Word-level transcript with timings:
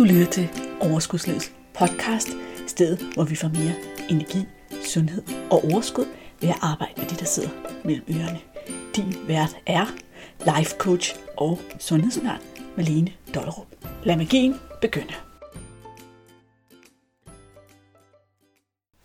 Du 0.00 0.04
lytter 0.04 0.26
til 0.26 0.48
Overskudslivets 0.80 1.52
podcast, 1.78 2.28
stedet 2.66 3.14
hvor 3.14 3.24
vi 3.24 3.34
får 3.34 3.48
mere 3.48 3.74
energi, 4.10 4.38
sundhed 4.84 5.22
og 5.50 5.64
overskud 5.64 6.04
ved 6.40 6.48
at 6.48 6.58
arbejde 6.62 6.92
med 6.96 7.06
det, 7.06 7.20
der 7.20 7.24
sidder 7.24 7.48
mellem 7.84 8.04
ørerne. 8.10 8.40
Din 8.96 9.14
vært 9.28 9.56
er 9.66 9.86
life 10.56 10.76
coach 10.78 11.16
og 11.36 11.58
sundhedsundern 11.78 12.40
Malene 12.76 13.12
Dollerup. 13.34 13.66
Lad 14.04 14.16
magien 14.16 14.54
begynde. 14.80 15.14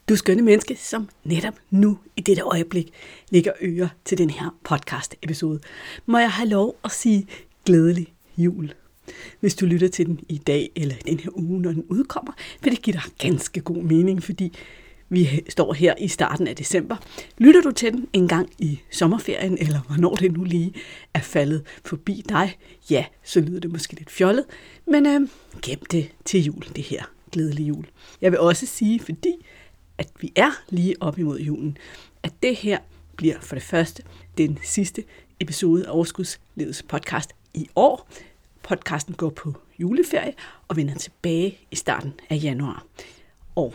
Du 0.09 0.15
skønne 0.15 0.41
menneske, 0.41 0.75
som 0.75 1.09
netop 1.23 1.55
nu 1.69 1.99
i 2.15 2.21
dette 2.21 2.41
øjeblik 2.41 2.93
lægger 3.29 3.51
øre 3.61 3.89
til 4.05 4.17
den 4.17 4.29
her 4.29 4.55
podcast 4.63 5.15
episode, 5.21 5.59
må 6.05 6.17
jeg 6.17 6.31
have 6.31 6.49
lov 6.49 6.75
at 6.83 6.91
sige 6.91 7.27
glædelig 7.65 8.13
jul. 8.37 8.73
Hvis 9.39 9.55
du 9.55 9.65
lytter 9.65 9.87
til 9.87 10.05
den 10.05 10.19
i 10.29 10.37
dag 10.37 10.69
eller 10.75 10.95
den 11.05 11.19
her 11.19 11.29
uge, 11.37 11.61
når 11.61 11.71
den 11.71 11.83
udkommer, 11.89 12.33
vil 12.63 12.71
det 12.71 12.81
give 12.81 12.93
dig 12.93 13.03
ganske 13.17 13.61
god 13.61 13.83
mening, 13.83 14.23
fordi 14.23 14.53
vi 15.09 15.43
står 15.49 15.73
her 15.73 15.93
i 15.99 16.07
starten 16.07 16.47
af 16.47 16.55
december. 16.55 16.95
Lytter 17.37 17.61
du 17.61 17.71
til 17.71 17.91
den 17.91 18.07
en 18.13 18.27
gang 18.27 18.49
i 18.59 18.79
sommerferien, 18.91 19.57
eller 19.57 19.79
hvornår 19.79 20.15
det 20.15 20.31
nu 20.31 20.43
lige 20.43 20.73
er 21.13 21.19
faldet 21.19 21.63
forbi 21.85 22.23
dig, 22.29 22.57
ja, 22.89 23.05
så 23.23 23.39
lyder 23.39 23.59
det 23.59 23.71
måske 23.71 23.93
lidt 23.95 24.11
fjollet, 24.11 24.45
men 24.87 25.05
øh, 25.05 25.27
gem 25.61 25.79
det 25.91 26.11
til 26.25 26.43
jul, 26.43 26.63
det 26.75 26.83
her 26.83 27.03
glædelige 27.31 27.67
jul. 27.67 27.85
Jeg 28.21 28.31
vil 28.31 28.39
også 28.39 28.65
sige, 28.65 28.99
fordi 28.99 29.33
at 29.97 30.07
vi 30.21 30.33
er 30.35 30.51
lige 30.69 30.95
op 30.99 31.19
imod 31.19 31.39
julen, 31.39 31.77
at 32.23 32.33
det 32.43 32.55
her 32.55 32.77
bliver 33.15 33.39
for 33.41 33.55
det 33.55 33.63
første 33.63 34.03
den 34.37 34.59
sidste 34.63 35.03
episode 35.39 35.87
af 35.87 35.91
Overskudslivets 35.91 36.83
podcast 36.83 37.29
i 37.53 37.69
år. 37.75 38.09
Podcasten 38.67 39.15
går 39.15 39.29
på 39.29 39.53
juleferie 39.79 40.33
og 40.67 40.75
vender 40.75 40.95
tilbage 40.95 41.59
i 41.71 41.75
starten 41.75 42.13
af 42.29 42.39
januar. 42.43 42.85
Og 43.55 43.73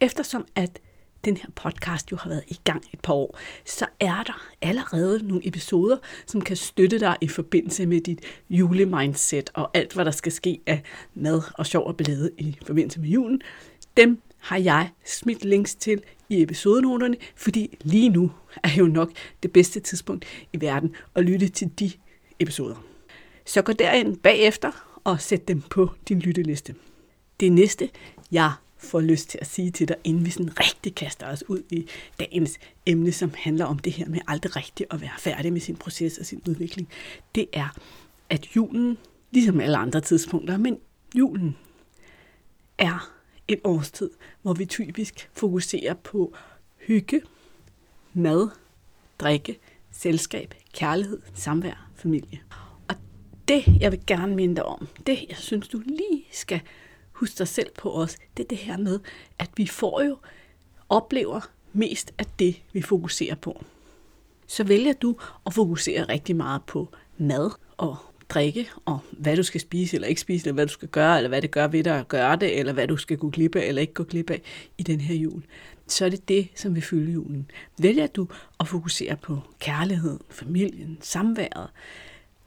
eftersom 0.00 0.46
at 0.54 0.78
den 1.24 1.36
her 1.36 1.48
podcast 1.54 2.12
jo 2.12 2.16
har 2.16 2.28
været 2.28 2.44
i 2.48 2.60
gang 2.64 2.84
et 2.92 3.00
par 3.00 3.12
år, 3.12 3.38
så 3.64 3.86
er 4.00 4.22
der 4.22 4.48
allerede 4.62 5.28
nogle 5.28 5.48
episoder, 5.48 5.96
som 6.26 6.40
kan 6.40 6.56
støtte 6.56 7.00
dig 7.00 7.16
i 7.20 7.28
forbindelse 7.28 7.86
med 7.86 8.00
dit 8.00 8.20
julemindset 8.50 9.50
og 9.54 9.70
alt, 9.74 9.94
hvad 9.94 10.04
der 10.04 10.10
skal 10.10 10.32
ske 10.32 10.60
af 10.66 10.82
mad 11.14 11.42
og 11.54 11.66
sjov 11.66 11.86
og 11.86 11.96
ballade 11.96 12.30
i 12.38 12.58
forbindelse 12.66 13.00
med 13.00 13.08
julen. 13.08 13.40
Dem 13.96 14.20
har 14.38 14.56
jeg 14.56 14.90
smidt 15.04 15.44
links 15.44 15.74
til 15.74 16.02
i 16.28 16.42
episodenoterne, 16.42 17.16
fordi 17.36 17.76
lige 17.80 18.08
nu 18.08 18.30
er 18.62 18.74
jo 18.78 18.86
nok 18.86 19.10
det 19.42 19.52
bedste 19.52 19.80
tidspunkt 19.80 20.24
i 20.52 20.60
verden 20.60 20.94
at 21.14 21.24
lytte 21.24 21.48
til 21.48 21.70
de 21.78 21.92
episoder. 22.38 22.95
Så 23.46 23.62
gå 23.62 23.72
derind 23.72 24.16
bagefter 24.16 24.98
og 25.04 25.20
sæt 25.20 25.48
dem 25.48 25.60
på 25.60 25.90
din 26.08 26.18
lytteliste. 26.18 26.74
Det 27.40 27.52
næste, 27.52 27.90
jeg 28.32 28.52
får 28.78 29.00
lyst 29.00 29.28
til 29.28 29.38
at 29.40 29.46
sige 29.46 29.70
til 29.70 29.88
dig, 29.88 29.96
inden 30.04 30.26
vi 30.26 30.30
sådan 30.30 30.60
rigtig 30.60 30.94
kaster 30.94 31.26
os 31.26 31.48
ud 31.48 31.62
i 31.70 31.88
dagens 32.20 32.58
emne, 32.86 33.12
som 33.12 33.34
handler 33.36 33.64
om 33.64 33.78
det 33.78 33.92
her 33.92 34.08
med 34.08 34.20
aldrig 34.28 34.56
rigtigt 34.56 34.92
at 34.92 35.00
være 35.00 35.10
færdig 35.18 35.52
med 35.52 35.60
sin 35.60 35.76
proces 35.76 36.18
og 36.18 36.26
sin 36.26 36.42
udvikling, 36.48 36.88
det 37.34 37.46
er, 37.52 37.68
at 38.30 38.56
julen, 38.56 38.98
ligesom 39.30 39.60
alle 39.60 39.76
andre 39.76 40.00
tidspunkter, 40.00 40.56
men 40.56 40.78
julen 41.14 41.56
er 42.78 43.12
en 43.48 43.58
årstid, 43.64 44.10
hvor 44.42 44.54
vi 44.54 44.66
typisk 44.66 45.30
fokuserer 45.32 45.94
på 45.94 46.34
hygge, 46.78 47.22
mad, 48.14 48.48
drikke, 49.18 49.58
selskab, 49.92 50.54
kærlighed, 50.72 51.20
samvær, 51.34 51.90
familie. 51.94 52.40
Det, 53.48 53.64
jeg 53.80 53.92
vil 53.92 54.00
gerne 54.06 54.36
minde 54.36 54.56
dig 54.56 54.64
om, 54.64 54.88
det, 55.06 55.24
jeg 55.28 55.36
synes, 55.36 55.68
du 55.68 55.82
lige 55.86 56.24
skal 56.32 56.60
huske 57.12 57.38
dig 57.38 57.48
selv 57.48 57.70
på 57.78 57.92
os, 57.92 58.16
det 58.36 58.42
er 58.42 58.48
det 58.48 58.58
her 58.58 58.76
med, 58.76 59.00
at 59.38 59.50
vi 59.56 59.66
får 59.66 60.02
jo, 60.02 60.16
oplever 60.88 61.40
mest 61.72 62.14
af 62.18 62.24
det, 62.38 62.62
vi 62.72 62.82
fokuserer 62.82 63.34
på. 63.34 63.64
Så 64.46 64.64
vælger 64.64 64.92
du 64.92 65.16
at 65.46 65.54
fokusere 65.54 66.04
rigtig 66.04 66.36
meget 66.36 66.62
på 66.66 66.88
mad 67.18 67.50
og 67.76 67.96
drikke, 68.28 68.68
og 68.84 68.98
hvad 69.12 69.36
du 69.36 69.42
skal 69.42 69.60
spise 69.60 69.96
eller 69.96 70.08
ikke 70.08 70.20
spise, 70.20 70.44
eller 70.44 70.54
hvad 70.54 70.66
du 70.66 70.72
skal 70.72 70.88
gøre, 70.88 71.16
eller 71.16 71.28
hvad 71.28 71.42
det 71.42 71.50
gør 71.50 71.66
ved 71.66 71.84
dig 71.84 71.98
at 71.98 72.08
gøre 72.08 72.36
det, 72.36 72.58
eller 72.58 72.72
hvad 72.72 72.88
du 72.88 72.96
skal 72.96 73.16
gå 73.18 73.30
glip 73.30 73.56
af 73.56 73.64
eller 73.64 73.82
ikke 73.82 73.94
gå 73.94 74.04
glip 74.04 74.30
af 74.30 74.42
i 74.78 74.82
den 74.82 75.00
her 75.00 75.14
jul, 75.14 75.42
så 75.86 76.04
er 76.04 76.08
det 76.08 76.28
det, 76.28 76.48
som 76.54 76.74
vil 76.74 76.82
fylde 76.82 77.12
julen. 77.12 77.50
Vælger 77.78 78.06
du 78.06 78.28
at 78.60 78.68
fokusere 78.68 79.16
på 79.16 79.38
kærligheden, 79.58 80.20
familien, 80.30 80.98
samværet, 81.00 81.68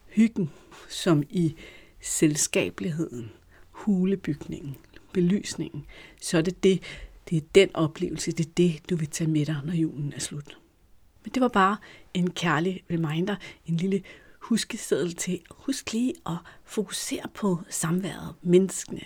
hyggen, 0.08 0.50
som 0.90 1.24
i 1.30 1.56
selskabeligheden, 2.02 3.32
hulebygningen, 3.72 4.76
belysningen, 5.14 5.86
så 6.22 6.38
er 6.38 6.42
det 6.42 6.64
det, 6.64 6.84
det 7.30 7.38
er 7.38 7.42
den 7.56 7.76
oplevelse, 7.76 8.32
det 8.32 8.46
er 8.46 8.52
det, 8.58 8.90
du 8.90 8.96
vil 8.96 9.08
tage 9.08 9.30
med 9.30 9.46
dig, 9.46 9.62
når 9.66 9.74
julen 9.74 10.14
er 10.14 10.20
slut. 10.20 10.58
Men 11.24 11.32
det 11.34 11.42
var 11.42 11.48
bare 11.48 11.78
en 12.14 12.32
kærlig 12.32 12.84
reminder, 12.92 13.36
en 13.66 13.78
lille 13.78 14.04
huskeseddel 14.40 15.16
til, 15.16 15.42
husk 15.50 15.94
lige 15.94 16.14
at 16.26 16.38
fokusere 16.64 17.26
på 17.34 17.60
samværet, 17.70 18.36
menneskene, 18.42 19.02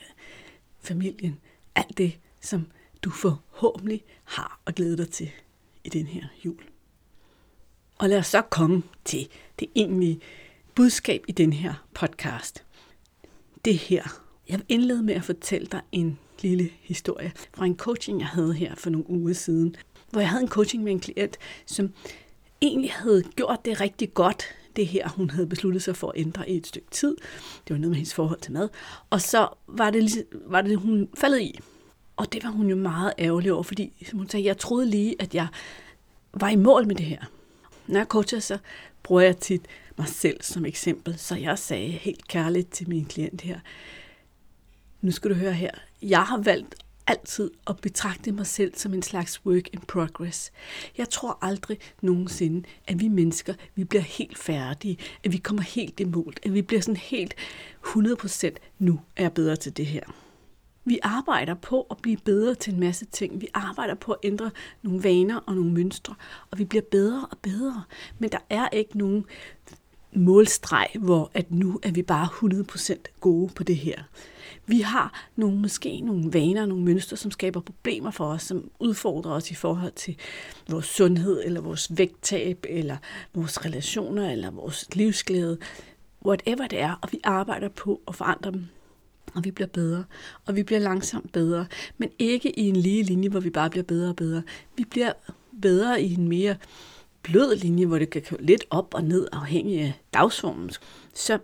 familien, 0.82 1.40
alt 1.76 1.98
det, 1.98 2.20
som 2.42 2.68
du 3.04 3.10
forhåbentlig 3.10 4.04
har 4.24 4.60
at 4.66 4.76
glæde 4.76 4.98
dig 4.98 5.10
til 5.10 5.32
i 5.84 5.90
den 5.90 6.08
her 6.08 6.24
jul. 6.46 6.64
Og 7.98 8.10
lad 8.10 8.18
os 8.18 8.28
så 8.28 8.42
komme 8.42 8.84
til 9.06 9.28
det 9.60 9.68
egentlige 9.76 10.20
budskab 10.76 11.24
i 11.28 11.32
den 11.32 11.54
her 11.54 11.74
podcast. 11.94 12.64
Det 13.66 13.78
her. 13.78 14.04
Jeg 14.50 14.58
vil 14.58 14.66
indlede 14.70 15.04
med 15.04 15.14
at 15.14 15.24
fortælle 15.24 15.68
dig 15.72 15.82
en 15.92 16.20
lille 16.42 16.70
historie 16.82 17.32
fra 17.54 17.66
en 17.66 17.78
coaching, 17.78 18.20
jeg 18.20 18.28
havde 18.28 18.54
her 18.54 18.76
for 18.76 18.90
nogle 18.90 19.10
uger 19.10 19.34
siden, 19.34 19.76
hvor 20.10 20.22
jeg 20.22 20.30
havde 20.30 20.44
en 20.44 20.50
coaching 20.50 20.84
med 20.84 20.92
en 20.92 21.00
klient, 21.00 21.38
som 21.66 21.94
egentlig 22.62 22.92
havde 22.92 23.24
gjort 23.36 23.66
det 23.66 23.82
rigtig 23.82 24.14
godt 24.14 24.44
det 24.76 24.88
her, 24.88 25.10
hun 25.10 25.30
havde 25.30 25.48
besluttet 25.48 25.84
sig 25.84 25.96
for 25.96 26.08
at 26.10 26.14
ændre 26.16 26.50
i 26.50 26.58
et 26.58 26.68
stykke 26.68 26.92
tid. 26.92 27.18
Det 27.68 27.74
var 27.74 27.78
noget 27.78 27.90
med 27.90 27.96
hendes 27.96 28.14
forhold 28.14 28.40
til 28.40 28.52
mad. 28.52 28.70
Og 29.10 29.22
så 29.22 29.48
var 29.68 29.90
det, 29.90 30.26
var 30.46 30.62
det 30.62 30.78
hun 30.78 31.10
faldet 31.18 31.42
i. 31.42 31.60
Og 32.16 32.34
det 32.34 32.44
var 32.44 32.50
hun 32.50 32.68
jo 32.68 32.76
meget 32.76 33.14
ærgerlig 33.20 33.54
over, 33.54 33.64
fordi 33.64 34.06
som 34.10 34.18
hun 34.20 34.30
sagde, 34.30 34.46
jeg 34.46 34.58
troede 34.58 34.90
lige, 34.90 35.16
at 35.20 35.36
jeg 35.36 35.48
var 36.34 36.50
i 36.50 36.56
mål 36.56 36.88
med 36.88 36.96
det 36.96 37.06
her. 37.06 37.22
Når 37.88 38.00
jeg 38.00 38.08
coacher, 38.08 38.40
så 38.40 38.58
bruger 39.04 39.22
jeg 39.22 39.38
tit 39.38 39.62
mig 39.98 40.08
selv 40.08 40.42
som 40.42 40.66
eksempel. 40.66 41.18
Så 41.18 41.36
jeg 41.36 41.60
sagde 41.60 41.92
helt 41.92 42.28
kærligt 42.28 42.72
til 42.72 42.90
min 42.90 43.06
klient 43.06 43.42
her, 43.42 43.60
nu 45.02 45.12
skal 45.12 45.30
du 45.30 45.36
høre 45.36 45.54
her, 45.54 45.72
jeg 46.02 46.24
har 46.24 46.38
valgt 46.38 46.76
altid 47.08 47.52
at 47.68 47.78
betragte 47.78 48.32
mig 48.32 48.48
selv 48.48 48.74
som 48.76 48.94
en 48.94 49.02
slags 49.02 49.46
work 49.46 49.68
in 49.74 49.80
progress. 49.80 50.52
Jeg 50.98 51.10
tror 51.10 51.38
aldrig 51.42 51.78
nogensinde, 52.02 52.64
at 52.88 53.00
vi 53.00 53.08
mennesker, 53.08 53.54
vi 53.76 53.84
bliver 53.84 54.02
helt 54.02 54.38
færdige, 54.38 54.98
at 55.24 55.32
vi 55.32 55.38
kommer 55.38 55.62
helt 55.62 56.00
i 56.00 56.04
mål, 56.04 56.34
at 56.44 56.54
vi 56.54 56.62
bliver 56.62 56.82
sådan 56.82 56.96
helt 56.96 57.34
100% 57.86 58.56
nu 58.80 59.00
er 59.16 59.24
jeg 59.24 59.34
bedre 59.34 59.56
til 59.56 59.78
det 59.78 59.86
her. 59.86 60.04
Vi 60.86 61.00
arbejder 61.04 61.54
på 61.54 61.82
at 61.92 61.98
blive 62.02 62.18
bedre 62.18 62.56
til 62.56 62.74
en 62.74 62.80
masse 62.80 63.06
ting. 63.06 63.42
Vi 63.42 63.48
arbejder 63.54 63.96
på 63.96 64.12
at 64.12 64.20
ændre 64.24 64.52
nogle 64.82 65.04
vaner 65.04 65.38
og 65.38 65.56
nogle 65.56 65.72
mønstre, 65.72 66.16
og 66.52 66.60
vi 66.60 66.66
bliver 66.66 66.84
bedre 66.92 67.28
og 67.32 67.38
bedre. 67.38 67.84
Men 68.20 68.32
der 68.32 68.38
er 68.50 68.70
ikke 68.70 68.98
nogen 68.98 69.26
målstreg, 70.16 70.88
hvor 71.00 71.32
at 71.34 71.52
nu 71.52 71.80
er 71.84 71.92
vi 71.92 72.02
bare 72.02 72.28
100% 72.28 73.20
gode 73.20 73.54
på 73.56 73.64
det 73.64 73.78
her. 73.78 74.04
Vi 74.66 74.82
har 74.82 75.28
nogle, 75.36 75.60
måske 75.60 76.02
nogle 76.02 76.34
vaner, 76.34 76.66
nogle 76.66 76.84
mønstre, 76.84 77.18
som 77.18 77.32
skaber 77.32 77.60
problemer 77.60 78.12
for 78.12 78.26
os, 78.26 78.44
som 78.44 78.70
udfordrer 78.80 79.32
os 79.32 79.52
i 79.52 79.56
forhold 79.56 79.92
til 79.92 80.18
vores 80.70 80.86
sundhed, 80.86 81.42
eller 81.46 81.62
vores 81.62 81.98
vægttab, 81.98 82.66
eller 82.70 82.98
vores 83.34 83.66
relationer, 83.66 84.32
eller 84.32 84.52
vores 84.52 84.96
livsglæde, 84.96 85.58
whatever 86.26 86.68
det 86.68 86.80
er, 86.80 87.00
og 87.02 87.10
vi 87.12 87.20
arbejder 87.24 87.70
på 87.70 88.02
at 88.08 88.16
forandre 88.16 88.52
dem. 88.52 88.66
Og 89.36 89.44
vi 89.44 89.52
bliver 89.52 89.68
bedre, 89.68 90.04
og 90.46 90.56
vi 90.56 90.64
bliver 90.64 90.80
langsomt 90.80 91.32
bedre, 91.32 91.66
men 91.98 92.10
ikke 92.20 92.60
i 92.60 92.70
en 92.70 92.76
lige 92.76 93.04
linje, 93.04 93.30
hvor 93.30 93.40
vi 93.40 93.50
bare 93.50 93.70
bliver 93.70 93.84
bedre 93.84 94.10
og 94.10 94.16
bedre. 94.16 94.44
Vi 94.78 94.86
bliver 94.86 95.14
bedre 95.62 96.02
i 96.02 96.14
en 96.14 96.28
mere 96.28 96.56
blød 97.24 97.56
linje, 97.56 97.86
hvor 97.86 98.00
det 98.00 98.10
kan 98.10 98.24
gå 98.30 98.36
lidt 98.40 98.66
op 98.70 98.94
og 98.94 99.04
ned, 99.04 99.28
afhængig 99.32 99.80
af 99.80 99.94
dagsformen. 100.14 100.72
Så 101.14 101.40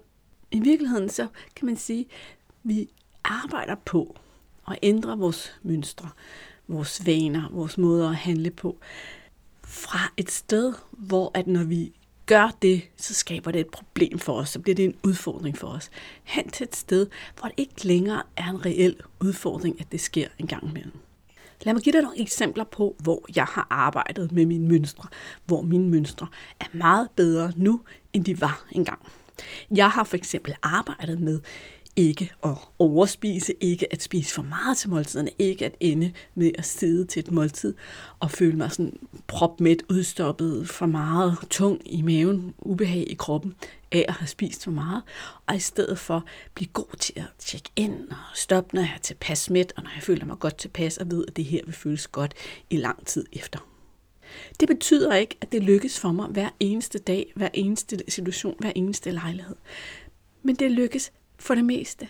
i 0.52 0.60
virkeligheden, 0.60 1.10
så 1.10 1.28
kan 1.56 1.66
man 1.66 1.78
sige, 1.78 2.06
vi 2.64 2.90
arbejder 3.24 3.76
på 3.86 4.16
at 4.68 4.80
ændre 4.82 5.18
vores 5.18 5.54
mønstre, 5.64 6.10
vores 6.68 7.06
vaner, 7.06 7.50
vores 7.52 7.78
måder 7.78 8.10
at 8.10 8.16
handle 8.16 8.52
på, 8.52 8.78
fra 9.64 10.14
et 10.18 10.32
sted, 10.32 10.74
hvor 10.92 11.32
at 11.34 11.48
når 11.48 11.64
vi 11.64 11.94
gør 12.26 12.56
det, 12.62 12.82
så 12.98 13.14
skaber 13.14 13.52
det 13.52 13.62
et 13.62 13.70
problem 13.70 14.20
for 14.20 14.34
os, 14.34 14.50
så 14.50 14.60
bliver 14.60 14.76
det 14.76 14.86
en 14.86 14.96
udfordring 15.04 15.58
for 15.58 15.68
os. 15.68 15.90
Hen 16.24 16.50
til 16.50 16.64
et 16.64 16.76
sted, 16.76 17.08
hvor 17.40 17.48
det 17.48 17.54
ikke 17.58 17.88
længere 17.88 18.24
er 18.38 18.50
en 18.50 18.66
reel 18.66 18.96
udfordring, 19.20 19.82
at 19.82 19.92
det 19.92 20.02
sker 20.02 20.28
en 20.38 20.48
gang 20.48 20.70
imellem. 20.70 20.94
Lad 21.64 21.74
mig 21.74 21.84
give 21.84 21.94
dig 21.94 22.02
nogle 22.02 22.22
eksempler 22.22 22.64
på, 22.64 22.96
hvor 23.00 23.26
jeg 23.36 23.46
har 23.46 23.68
arbejdet 23.70 24.32
med 24.32 24.46
mine 24.46 24.68
mønstre, 24.68 25.08
hvor 25.46 25.62
mine 25.62 25.90
mønstre 25.90 26.28
er 26.60 26.66
meget 26.74 27.10
bedre 27.16 27.52
nu, 27.56 27.82
end 28.14 28.26
de 28.26 28.42
var 28.42 28.66
engang. 28.72 29.00
Jeg 29.76 29.90
har 29.90 30.04
for 30.04 30.18
eksempel 30.18 30.56
arbejdet 30.64 31.20
med 31.20 31.40
ikke 31.96 32.32
at 32.44 32.56
overspise, 32.80 33.54
ikke 33.62 33.94
at 33.94 34.02
spise 34.02 34.34
for 34.34 34.42
meget 34.42 34.78
til 34.78 34.90
måltiderne, 34.90 35.32
ikke 35.40 35.66
at 35.66 35.76
ende 35.80 36.14
med 36.36 36.52
at 36.58 36.66
sidde 36.66 37.06
til 37.06 37.20
et 37.20 37.32
måltid 37.32 37.74
og 38.20 38.32
føle 38.32 38.58
mig 38.58 38.72
sådan 38.72 39.00
propmæt, 39.28 39.84
udstoppet, 39.90 40.70
for 40.70 40.86
meget 40.86 41.38
tung 41.50 41.82
i 41.86 42.02
maven, 42.02 42.54
ubehag 42.60 43.06
i 43.10 43.14
kroppen 43.14 43.56
af 43.92 44.06
at 44.08 44.14
have 44.14 44.28
spist 44.28 44.64
for 44.64 44.72
meget, 44.72 45.04
og 45.48 45.56
i 45.56 45.60
stedet 45.60 46.00
for 46.00 46.26
blive 46.54 46.68
god 46.68 46.98
til 47.00 47.14
at 47.16 47.26
tjekke 47.40 47.70
ind 47.76 48.10
og 48.10 48.18
stoppe, 48.36 48.76
når 48.76 48.82
jeg 48.82 48.94
er 48.96 49.00
tilpas 49.00 49.50
mæt, 49.50 49.74
og 49.78 49.84
når 49.84 49.92
jeg 49.96 50.04
føler 50.04 50.26
mig 50.26 50.40
godt 50.40 50.58
tilpas 50.58 50.98
og 50.98 51.12
ved, 51.12 51.26
at 51.28 51.36
det 51.36 51.46
her 51.46 51.62
vil 51.66 51.76
føles 51.76 52.08
godt 52.08 52.34
i 52.70 52.78
lang 52.78 53.06
tid 53.06 53.26
efter. 53.34 53.60
Det 54.60 54.68
betyder 54.68 55.16
ikke, 55.16 55.38
at 55.42 55.52
det 55.52 55.64
lykkes 55.64 56.00
for 56.00 56.12
mig 56.12 56.28
hver 56.28 56.50
eneste 56.60 57.00
dag, 57.00 57.32
hver 57.36 57.50
eneste 57.54 58.00
situation, 58.08 58.56
hver 58.60 58.72
eneste 58.76 59.12
lejlighed. 59.12 59.56
Men 60.44 60.56
det 60.56 60.72
lykkes 60.72 61.12
for 61.40 61.56
det 61.56 61.66
meste. 61.66 62.08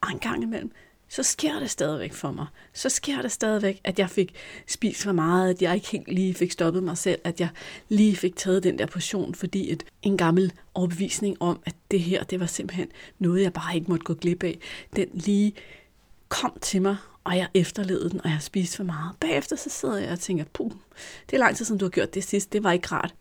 Og 0.00 0.10
en 0.10 0.18
gang 0.18 0.42
imellem, 0.42 0.72
så 1.08 1.22
sker 1.22 1.58
det 1.58 1.70
stadigvæk 1.70 2.12
for 2.12 2.32
mig. 2.32 2.46
Så 2.72 2.88
sker 2.88 3.22
det 3.22 3.32
stadigvæk, 3.32 3.80
at 3.84 3.98
jeg 3.98 4.10
fik 4.10 4.34
spist 4.68 5.02
for 5.02 5.12
meget, 5.12 5.50
at 5.50 5.62
jeg 5.62 5.74
ikke 5.74 5.88
helt 5.88 6.08
lige 6.08 6.34
fik 6.34 6.52
stoppet 6.52 6.82
mig 6.82 6.98
selv, 6.98 7.20
at 7.24 7.40
jeg 7.40 7.48
lige 7.88 8.16
fik 8.16 8.36
taget 8.36 8.62
den 8.62 8.78
der 8.78 8.86
portion, 8.86 9.34
fordi 9.34 9.72
et, 9.72 9.84
en 10.02 10.16
gammel 10.16 10.52
overbevisning 10.74 11.36
om, 11.42 11.60
at 11.64 11.74
det 11.90 12.00
her, 12.00 12.24
det 12.24 12.40
var 12.40 12.46
simpelthen 12.46 12.88
noget, 13.18 13.42
jeg 13.42 13.52
bare 13.52 13.74
ikke 13.74 13.90
måtte 13.90 14.04
gå 14.04 14.14
glip 14.14 14.42
af, 14.44 14.58
den 14.96 15.08
lige 15.12 15.52
kom 16.28 16.58
til 16.60 16.82
mig, 16.82 16.96
og 17.24 17.36
jeg 17.36 17.48
efterlevede 17.54 18.10
den, 18.10 18.20
og 18.24 18.30
jeg 18.30 18.42
spiste 18.42 18.76
for 18.76 18.84
meget. 18.84 19.16
Bagefter 19.20 19.56
så 19.56 19.70
sidder 19.70 19.98
jeg 19.98 20.12
og 20.12 20.20
tænker, 20.20 20.44
puh, 20.52 20.70
det 21.30 21.36
er 21.36 21.38
lang 21.38 21.56
tid, 21.56 21.64
siden, 21.64 21.78
du 21.78 21.84
har 21.84 21.90
gjort 21.90 22.14
det 22.14 22.24
sidst, 22.24 22.52
det 22.52 22.64
var 22.64 22.72
ikke 22.72 22.88
rart. 22.88 23.14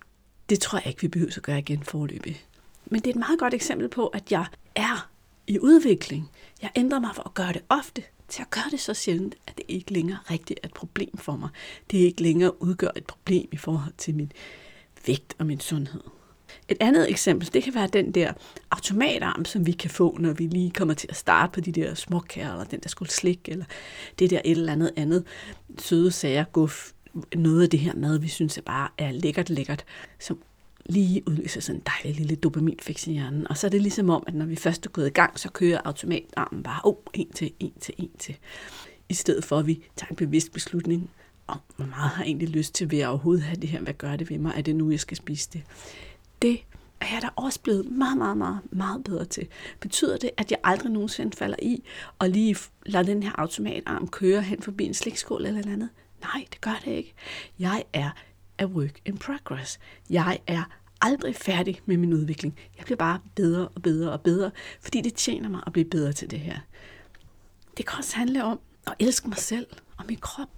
Det 0.49 0.59
tror 0.59 0.77
jeg 0.77 0.87
ikke, 0.87 1.01
vi 1.01 1.07
behøver 1.07 1.31
at 1.37 1.43
gøre 1.43 1.59
igen 1.59 1.83
forløbig. 1.83 2.45
Men 2.85 2.99
det 2.99 3.07
er 3.07 3.13
et 3.13 3.19
meget 3.19 3.39
godt 3.39 3.53
eksempel 3.53 3.89
på, 3.89 4.07
at 4.07 4.31
jeg 4.31 4.45
er 4.75 5.10
i 5.47 5.59
udvikling. 5.59 6.29
Jeg 6.61 6.69
ændrer 6.75 6.99
mig 6.99 7.15
for 7.15 7.23
at 7.23 7.33
gøre 7.33 7.53
det 7.53 7.61
ofte, 7.69 8.03
til 8.27 8.41
at 8.41 8.49
gøre 8.49 8.69
det 8.71 8.79
så 8.79 8.93
sjældent, 8.93 9.35
at 9.47 9.57
det 9.57 9.65
ikke 9.67 9.93
længere 9.93 10.17
rigtigt 10.31 10.59
er 10.63 10.67
et 10.67 10.73
problem 10.73 11.17
for 11.17 11.35
mig. 11.35 11.49
Det 11.91 11.97
ikke 11.97 12.23
længere 12.23 12.63
udgør 12.63 12.89
et 12.95 13.05
problem 13.05 13.49
i 13.51 13.57
forhold 13.57 13.93
til 13.97 14.15
min 14.15 14.31
vægt 15.07 15.35
og 15.39 15.45
min 15.45 15.59
sundhed. 15.59 16.01
Et 16.69 16.77
andet 16.79 17.09
eksempel, 17.09 17.53
det 17.53 17.63
kan 17.63 17.75
være 17.75 17.87
den 17.87 18.11
der 18.11 18.33
automatarm, 18.71 19.45
som 19.45 19.65
vi 19.65 19.71
kan 19.71 19.89
få, 19.89 20.17
når 20.19 20.33
vi 20.33 20.47
lige 20.47 20.71
kommer 20.71 20.93
til 20.93 21.07
at 21.09 21.15
starte 21.15 21.51
på 21.51 21.61
de 21.61 21.71
der 21.71 21.93
småkager, 21.93 22.51
eller 22.51 22.63
den 22.63 22.79
der 22.79 22.89
skulle 22.89 23.11
slik, 23.11 23.49
eller 23.49 23.65
det 24.19 24.29
der 24.29 24.41
et 24.45 24.51
eller 24.51 24.71
andet 24.71 24.91
andet 24.95 25.23
søde 25.79 26.11
sager, 26.11 26.43
guf, 26.43 26.91
noget 27.35 27.63
af 27.63 27.69
det 27.69 27.79
her 27.79 27.95
mad, 27.95 28.19
vi 28.19 28.27
synes 28.27 28.57
er 28.57 28.61
bare 28.61 28.89
er 28.97 29.11
lækkert, 29.11 29.49
lækkert, 29.49 29.85
som 30.19 30.39
lige 30.85 31.27
udløser 31.27 31.61
sådan 31.61 31.81
en 31.81 31.83
dejlig 31.85 32.19
lille 32.19 32.35
dopaminfix 32.35 33.07
i 33.07 33.11
hjernen. 33.11 33.47
Og 33.47 33.57
så 33.57 33.67
er 33.67 33.71
det 33.71 33.81
ligesom 33.81 34.09
om, 34.09 34.23
at 34.27 34.33
når 34.33 34.45
vi 34.45 34.55
først 34.55 34.85
er 34.85 34.89
gået 34.89 35.07
i 35.07 35.09
gang, 35.09 35.39
så 35.39 35.49
kører 35.49 35.81
automatarmen 35.85 36.63
bare, 36.63 36.81
oh, 36.83 36.95
en 37.13 37.31
til, 37.31 37.51
en 37.59 37.73
til, 37.79 37.93
en 37.97 38.11
til. 38.19 38.37
I 39.09 39.13
stedet 39.13 39.43
for, 39.43 39.57
at 39.57 39.67
vi 39.67 39.83
tager 39.95 40.09
en 40.09 40.15
bevidst 40.15 40.53
beslutning 40.53 41.09
om, 41.47 41.59
hvor 41.75 41.85
meget 41.85 42.09
har 42.09 42.23
jeg 42.23 42.27
egentlig 42.27 42.49
lyst 42.49 42.73
til, 42.73 42.91
ved 42.91 42.99
at 42.99 43.07
overhovedet 43.07 43.43
have 43.43 43.55
det 43.61 43.69
her, 43.69 43.81
hvad 43.81 43.93
gør 43.93 44.15
det 44.15 44.29
ved 44.29 44.37
mig, 44.37 44.53
er 44.55 44.61
det 44.61 44.75
nu, 44.75 44.91
jeg 44.91 44.99
skal 44.99 45.17
spise 45.17 45.49
det. 45.53 45.63
Det 46.41 46.59
er 47.01 47.05
jeg 47.13 47.21
da 47.21 47.29
også 47.35 47.59
blevet 47.59 47.91
meget, 47.91 48.17
meget, 48.17 48.37
meget, 48.37 48.59
meget 48.71 49.03
bedre 49.03 49.25
til. 49.25 49.47
Betyder 49.79 50.17
det, 50.17 50.29
at 50.37 50.51
jeg 50.51 50.59
aldrig 50.63 50.91
nogensinde 50.91 51.37
falder 51.37 51.57
i, 51.61 51.83
og 52.19 52.29
lige 52.29 52.55
lader 52.85 53.05
den 53.05 53.23
her 53.23 53.31
automatarm 53.35 54.07
køre 54.07 54.41
hen 54.41 54.61
forbi 54.61 54.85
en 54.85 54.93
slikskål 54.93 55.45
eller 55.45 55.61
noget 55.61 55.73
andet? 55.73 55.89
Nej, 56.21 56.45
det 56.51 56.61
gør 56.61 56.81
det 56.85 56.91
ikke. 56.91 57.13
Jeg 57.59 57.83
er 57.93 58.09
er 58.61 58.65
work 58.65 59.01
in 59.05 59.17
progress. 59.17 59.79
Jeg 60.09 60.39
er 60.47 60.63
aldrig 61.01 61.35
færdig 61.35 61.81
med 61.85 61.97
min 61.97 62.13
udvikling. 62.13 62.57
Jeg 62.77 62.85
bliver 62.85 62.97
bare 62.97 63.19
bedre 63.35 63.67
og 63.67 63.81
bedre 63.81 64.11
og 64.11 64.21
bedre, 64.21 64.51
fordi 64.81 65.01
det 65.01 65.13
tjener 65.13 65.49
mig 65.49 65.63
at 65.67 65.73
blive 65.73 65.89
bedre 65.89 66.13
til 66.13 66.31
det 66.31 66.39
her. 66.39 66.59
Det 67.77 67.85
kan 67.85 67.97
også 67.97 68.15
handle 68.15 68.43
om 68.43 68.59
at 68.87 68.93
elske 68.99 69.27
mig 69.27 69.37
selv 69.37 69.67
og 69.97 70.05
min 70.07 70.17
krop. 70.17 70.49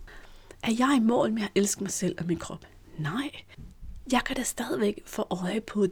Er 0.64 0.72
jeg 0.80 0.98
i 0.98 1.06
mål 1.06 1.32
med 1.32 1.44
at 1.44 1.52
elske 1.56 1.84
mig 1.84 1.92
selv 1.92 2.16
og 2.20 2.26
min 2.26 2.40
krop? 2.40 2.66
Nej. 2.98 3.32
Jeg 4.12 4.22
kan 4.26 4.36
da 4.36 4.44
stadigvæk 4.44 5.04
få 5.06 5.28
øje 5.30 5.62
på 5.62 5.88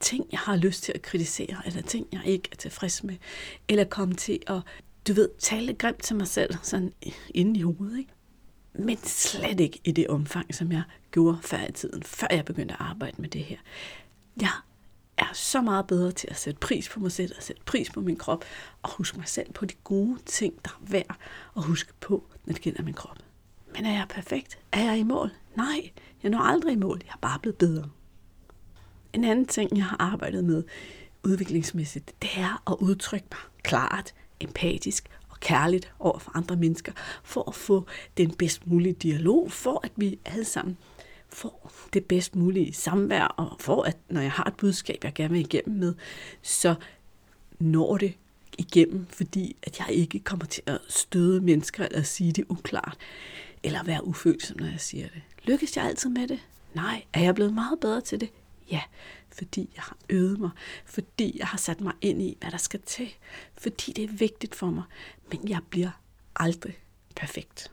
ting, 0.00 0.26
jeg 0.32 0.40
har 0.40 0.56
lyst 0.56 0.82
til 0.82 0.92
at 0.92 1.02
kritisere, 1.02 1.62
eller 1.66 1.82
ting, 1.82 2.06
jeg 2.12 2.22
ikke 2.26 2.48
er 2.52 2.56
tilfreds 2.56 3.04
med, 3.04 3.16
eller 3.68 3.84
komme 3.84 4.14
til 4.14 4.38
at, 4.46 4.60
du 5.08 5.12
ved, 5.12 5.28
tale 5.38 5.74
grimt 5.74 6.02
til 6.02 6.16
mig 6.16 6.26
selv, 6.26 6.54
sådan 6.62 6.92
inde 7.34 7.60
i 7.60 7.62
hovedet, 7.62 7.98
ikke? 7.98 8.10
Men 8.78 8.96
slet 9.04 9.60
ikke 9.60 9.80
i 9.84 9.92
det 9.92 10.08
omfang, 10.08 10.54
som 10.54 10.72
jeg 10.72 10.82
gjorde 11.10 11.38
før 11.42 11.66
i 11.68 11.72
tiden, 11.72 12.02
før 12.02 12.26
jeg 12.30 12.44
begyndte 12.44 12.74
at 12.74 12.80
arbejde 12.80 13.22
med 13.22 13.28
det 13.28 13.44
her. 13.44 13.56
Jeg 14.40 14.50
er 15.18 15.32
så 15.32 15.60
meget 15.60 15.86
bedre 15.86 16.12
til 16.12 16.28
at 16.30 16.36
sætte 16.36 16.60
pris 16.60 16.88
på 16.88 17.00
mig 17.00 17.12
selv, 17.12 17.32
og 17.36 17.42
sætte 17.42 17.62
pris 17.66 17.90
på 17.90 18.00
min 18.00 18.16
krop, 18.16 18.44
og 18.82 18.90
huske 18.90 19.18
mig 19.18 19.28
selv 19.28 19.52
på 19.52 19.64
de 19.64 19.74
gode 19.84 20.18
ting, 20.26 20.54
der 20.64 20.70
er 20.70 20.90
værd 20.90 21.16
at 21.56 21.62
huske 21.62 21.92
på, 22.00 22.24
når 22.44 22.52
det 22.52 22.62
gælder 22.62 22.82
min 22.82 22.94
krop. 22.94 23.18
Men 23.74 23.84
er 23.84 23.92
jeg 23.92 24.06
perfekt? 24.08 24.58
Er 24.72 24.82
jeg 24.82 24.98
i 24.98 25.02
mål? 25.02 25.30
Nej, 25.56 25.90
jeg 26.22 26.30
når 26.30 26.38
aldrig 26.38 26.72
i 26.72 26.76
mål. 26.76 27.00
Jeg 27.04 27.12
er 27.12 27.20
bare 27.20 27.38
blevet 27.38 27.56
bedre. 27.56 27.90
En 29.12 29.24
anden 29.24 29.46
ting, 29.46 29.76
jeg 29.76 29.84
har 29.84 29.96
arbejdet 30.00 30.44
med 30.44 30.64
udviklingsmæssigt, 31.24 32.22
det 32.22 32.30
er 32.36 32.62
at 32.70 32.76
udtrykke 32.80 33.26
mig 33.30 33.40
klart, 33.62 34.14
empatisk 34.40 35.10
kærligt 35.40 35.92
over 35.98 36.18
for 36.18 36.36
andre 36.36 36.56
mennesker, 36.56 36.92
for 37.22 37.48
at 37.48 37.54
få 37.54 37.86
den 38.16 38.30
bedst 38.30 38.66
mulige 38.66 38.92
dialog, 38.92 39.52
for 39.52 39.80
at 39.84 39.92
vi 39.96 40.18
alle 40.24 40.44
sammen 40.44 40.76
får 41.28 41.72
det 41.92 42.04
bedst 42.04 42.36
mulige 42.36 42.72
samvær, 42.72 43.24
og 43.24 43.56
for 43.60 43.82
at 43.82 43.96
når 44.08 44.20
jeg 44.20 44.32
har 44.32 44.44
et 44.44 44.56
budskab, 44.56 45.04
jeg 45.04 45.14
gerne 45.14 45.32
vil 45.32 45.40
igennem 45.40 45.78
med, 45.78 45.94
så 46.42 46.74
når 47.58 47.96
det 47.96 48.14
igennem, 48.58 49.06
fordi 49.10 49.56
at 49.62 49.78
jeg 49.78 49.90
ikke 49.90 50.18
kommer 50.18 50.46
til 50.46 50.62
at 50.66 50.78
støde 50.88 51.40
mennesker 51.40 51.84
eller 51.84 52.02
sige 52.02 52.32
det 52.32 52.44
uklart, 52.48 52.96
eller 53.62 53.82
være 53.82 54.06
ufølsom, 54.06 54.56
når 54.60 54.66
jeg 54.66 54.80
siger 54.80 55.08
det. 55.08 55.22
Lykkes 55.44 55.76
jeg 55.76 55.84
altid 55.84 56.10
med 56.10 56.28
det? 56.28 56.40
Nej. 56.74 57.04
Er 57.12 57.20
jeg 57.20 57.34
blevet 57.34 57.54
meget 57.54 57.80
bedre 57.80 58.00
til 58.00 58.20
det? 58.20 58.28
Ja, 58.70 58.80
fordi 59.32 59.70
jeg 59.74 59.82
har 59.82 59.96
øvet 60.08 60.38
mig, 60.38 60.50
fordi 60.84 61.38
jeg 61.38 61.46
har 61.46 61.58
sat 61.58 61.80
mig 61.80 61.92
ind 62.00 62.22
i, 62.22 62.36
hvad 62.40 62.50
der 62.50 62.56
skal 62.56 62.80
til, 62.80 63.08
fordi 63.58 63.92
det 63.92 64.04
er 64.04 64.12
vigtigt 64.12 64.54
for 64.54 64.70
mig, 64.70 64.84
men 65.30 65.48
jeg 65.48 65.60
bliver 65.70 65.90
aldrig 66.36 66.78
perfekt. 67.16 67.70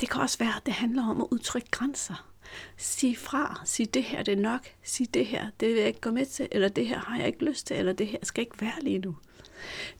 Det 0.00 0.10
kan 0.10 0.20
også 0.20 0.38
være, 0.38 0.56
at 0.56 0.66
det 0.66 0.74
handler 0.74 1.08
om 1.10 1.20
at 1.20 1.26
udtrykke 1.30 1.68
grænser. 1.70 2.28
Sig 2.76 3.18
fra, 3.18 3.62
sig 3.64 3.94
det 3.94 4.04
her 4.04 4.22
det 4.22 4.32
er 4.32 4.42
nok, 4.42 4.60
sig 4.82 5.14
det 5.14 5.26
her, 5.26 5.50
det 5.60 5.68
vil 5.68 5.76
jeg 5.76 5.86
ikke 5.86 6.00
gå 6.00 6.10
med 6.10 6.26
til, 6.26 6.48
eller 6.50 6.68
det 6.68 6.86
her 6.86 6.98
har 6.98 7.18
jeg 7.18 7.26
ikke 7.26 7.44
lyst 7.44 7.66
til, 7.66 7.76
eller 7.76 7.92
det 7.92 8.06
her 8.06 8.18
skal 8.22 8.42
ikke 8.42 8.60
være 8.60 8.82
lige 8.82 8.98
nu. 8.98 9.16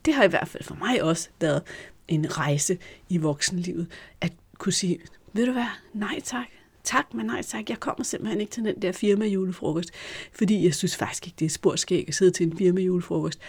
Det 0.04 0.14
har 0.14 0.24
i 0.24 0.28
hvert 0.28 0.48
fald 0.48 0.64
for 0.64 0.74
mig 0.74 1.02
også 1.02 1.28
været 1.40 1.62
en 2.08 2.38
rejse 2.38 2.78
i 3.08 3.16
voksenlivet, 3.18 3.92
at 4.20 4.32
kunne 4.58 4.72
sige, 4.72 5.00
ved 5.32 5.46
du 5.46 5.52
hvad, 5.52 5.66
nej 5.92 6.20
tak, 6.24 6.46
tak, 6.84 7.14
men 7.14 7.26
nej 7.26 7.42
tak, 7.42 7.70
jeg 7.70 7.80
kommer 7.80 8.04
simpelthen 8.04 8.40
ikke 8.40 8.52
til 8.52 8.64
den 8.64 8.82
der 8.82 8.92
firma 8.92 9.26
julefrokost, 9.26 9.90
fordi 10.32 10.64
jeg 10.64 10.74
synes 10.74 10.96
faktisk 10.96 11.26
ikke, 11.26 11.36
det 11.38 11.44
er 11.44 11.50
sporskæg 11.50 12.04
at 12.08 12.14
sidde 12.14 12.30
til 12.30 12.46
en 12.46 12.58
firma 12.58 12.80
julefrokost, 12.80 13.40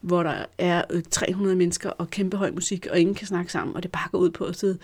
hvor 0.00 0.22
der 0.22 0.44
er 0.58 0.82
øh, 0.90 1.02
300 1.10 1.56
mennesker 1.56 1.90
og 1.90 2.10
kæmpe 2.10 2.36
høj 2.36 2.50
musik, 2.50 2.86
og 2.90 3.00
ingen 3.00 3.14
kan 3.14 3.26
snakke 3.26 3.52
sammen, 3.52 3.76
og 3.76 3.82
det 3.82 3.92
bare 3.92 4.08
går 4.12 4.18
ud 4.18 4.30
på 4.30 4.44
at 4.44 4.58
sidde 4.58 4.78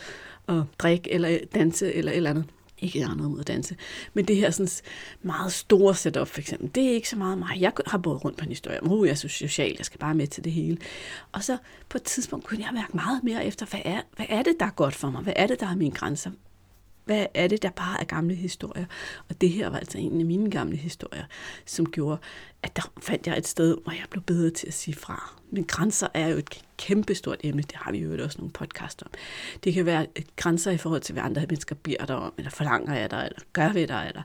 og 0.47 0.65
drikke 0.79 1.13
eller 1.13 1.31
øh, 1.31 1.39
danse 1.55 1.95
eller 1.95 2.13
et 2.13 2.17
eller 2.17 2.31
andet. 2.31 2.45
Ikke, 2.79 2.99
jeg 2.99 3.09
har 3.09 3.15
noget 3.15 3.31
mod 3.31 3.41
at 3.41 3.47
danse. 3.47 3.77
Men 4.15 4.25
det 4.25 4.37
her 4.37 4.51
sådan 4.51 4.69
meget 5.23 5.53
store 5.53 5.95
setup, 5.95 6.29
for 6.29 6.41
eksempel, 6.41 6.71
det 6.75 6.85
er 6.85 6.91
ikke 6.91 7.09
så 7.09 7.17
meget 7.17 7.39
mig. 7.39 7.61
Jeg 7.61 7.73
har 7.87 7.99
både 7.99 8.19
rundt 8.19 8.39
på 8.39 8.45
en 8.45 8.49
historie 8.49 8.83
om, 8.83 8.93
uh, 8.93 9.07
jeg 9.07 9.13
er 9.13 9.17
så 9.17 9.29
social, 9.29 9.75
jeg 9.79 9.87
skal 9.87 9.99
bare 9.99 10.15
med 10.15 10.27
til 10.27 10.45
det 10.45 10.53
hele. 10.53 10.79
Og 11.33 11.45
så 11.45 11.57
på 11.89 11.99
et 11.99 12.03
tidspunkt 12.03 12.47
kunne 12.47 12.65
jeg 12.65 12.71
mærke 12.75 12.97
meget 12.97 13.25
mere 13.25 13.47
efter, 13.47 13.67
hvad 13.67 13.81
er, 13.85 14.01
hvad 14.17 14.27
er 14.29 14.43
det, 14.43 14.55
der 14.61 14.67
er 14.67 14.71
godt 14.71 14.95
for 14.95 15.11
mig? 15.11 15.23
Hvad 15.23 15.33
er 15.37 15.47
det, 15.47 15.61
der 15.61 15.67
er 15.67 15.77
mine 15.77 15.95
grænser? 15.95 16.31
Hvad 17.05 17.27
er 17.35 17.49
det, 17.49 17.63
der 17.63 17.71
bare 17.71 18.01
er 18.01 18.05
gamle 18.05 18.35
historier? 18.35 18.85
Og 19.29 19.41
det 19.41 19.51
her 19.51 19.69
var 19.69 19.79
altså 19.79 19.99
en 19.99 20.21
af 20.21 20.27
mine 20.27 20.51
gamle 20.51 20.77
historier, 20.77 21.25
som 21.67 21.87
gjorde, 21.87 22.19
at 22.63 22.77
der 22.77 22.93
fandt 23.01 23.27
jeg 23.27 23.39
et 23.39 23.47
sted, 23.47 23.77
hvor 23.83 23.93
jeg 23.93 24.05
blev 24.11 24.23
bedre 24.23 24.51
til 24.51 24.67
at 24.67 24.75
sige 24.75 24.95
fra. 24.95 25.39
Men 25.51 25.65
grænser 25.65 26.09
er 26.15 26.29
jo 26.29 26.37
et 26.37 26.63
kæmpestort 26.79 27.41
emne, 27.45 27.63
det 27.63 27.75
har 27.75 27.93
vi 27.93 27.99
jo 27.99 28.25
også 28.25 28.39
nogle 28.39 28.53
podcasts 28.53 29.03
om. 29.03 29.11
Det 29.65 29.75
kan 29.75 29.87
være 29.87 30.07
grænser 30.37 30.71
i 30.71 30.77
forhold 30.77 31.01
til, 31.01 31.13
hvad 31.13 31.23
andre 31.23 31.47
mennesker 31.49 31.75
beder 31.75 32.07
dig 32.07 32.17
om, 32.17 32.35
eller 32.39 32.51
forlanger 32.51 32.95
jeg 32.95 33.11
dig, 33.11 33.25
eller 33.27 33.43
gør 33.53 33.73
ved 33.73 33.87
dig, 33.87 34.07
eller 34.09 34.23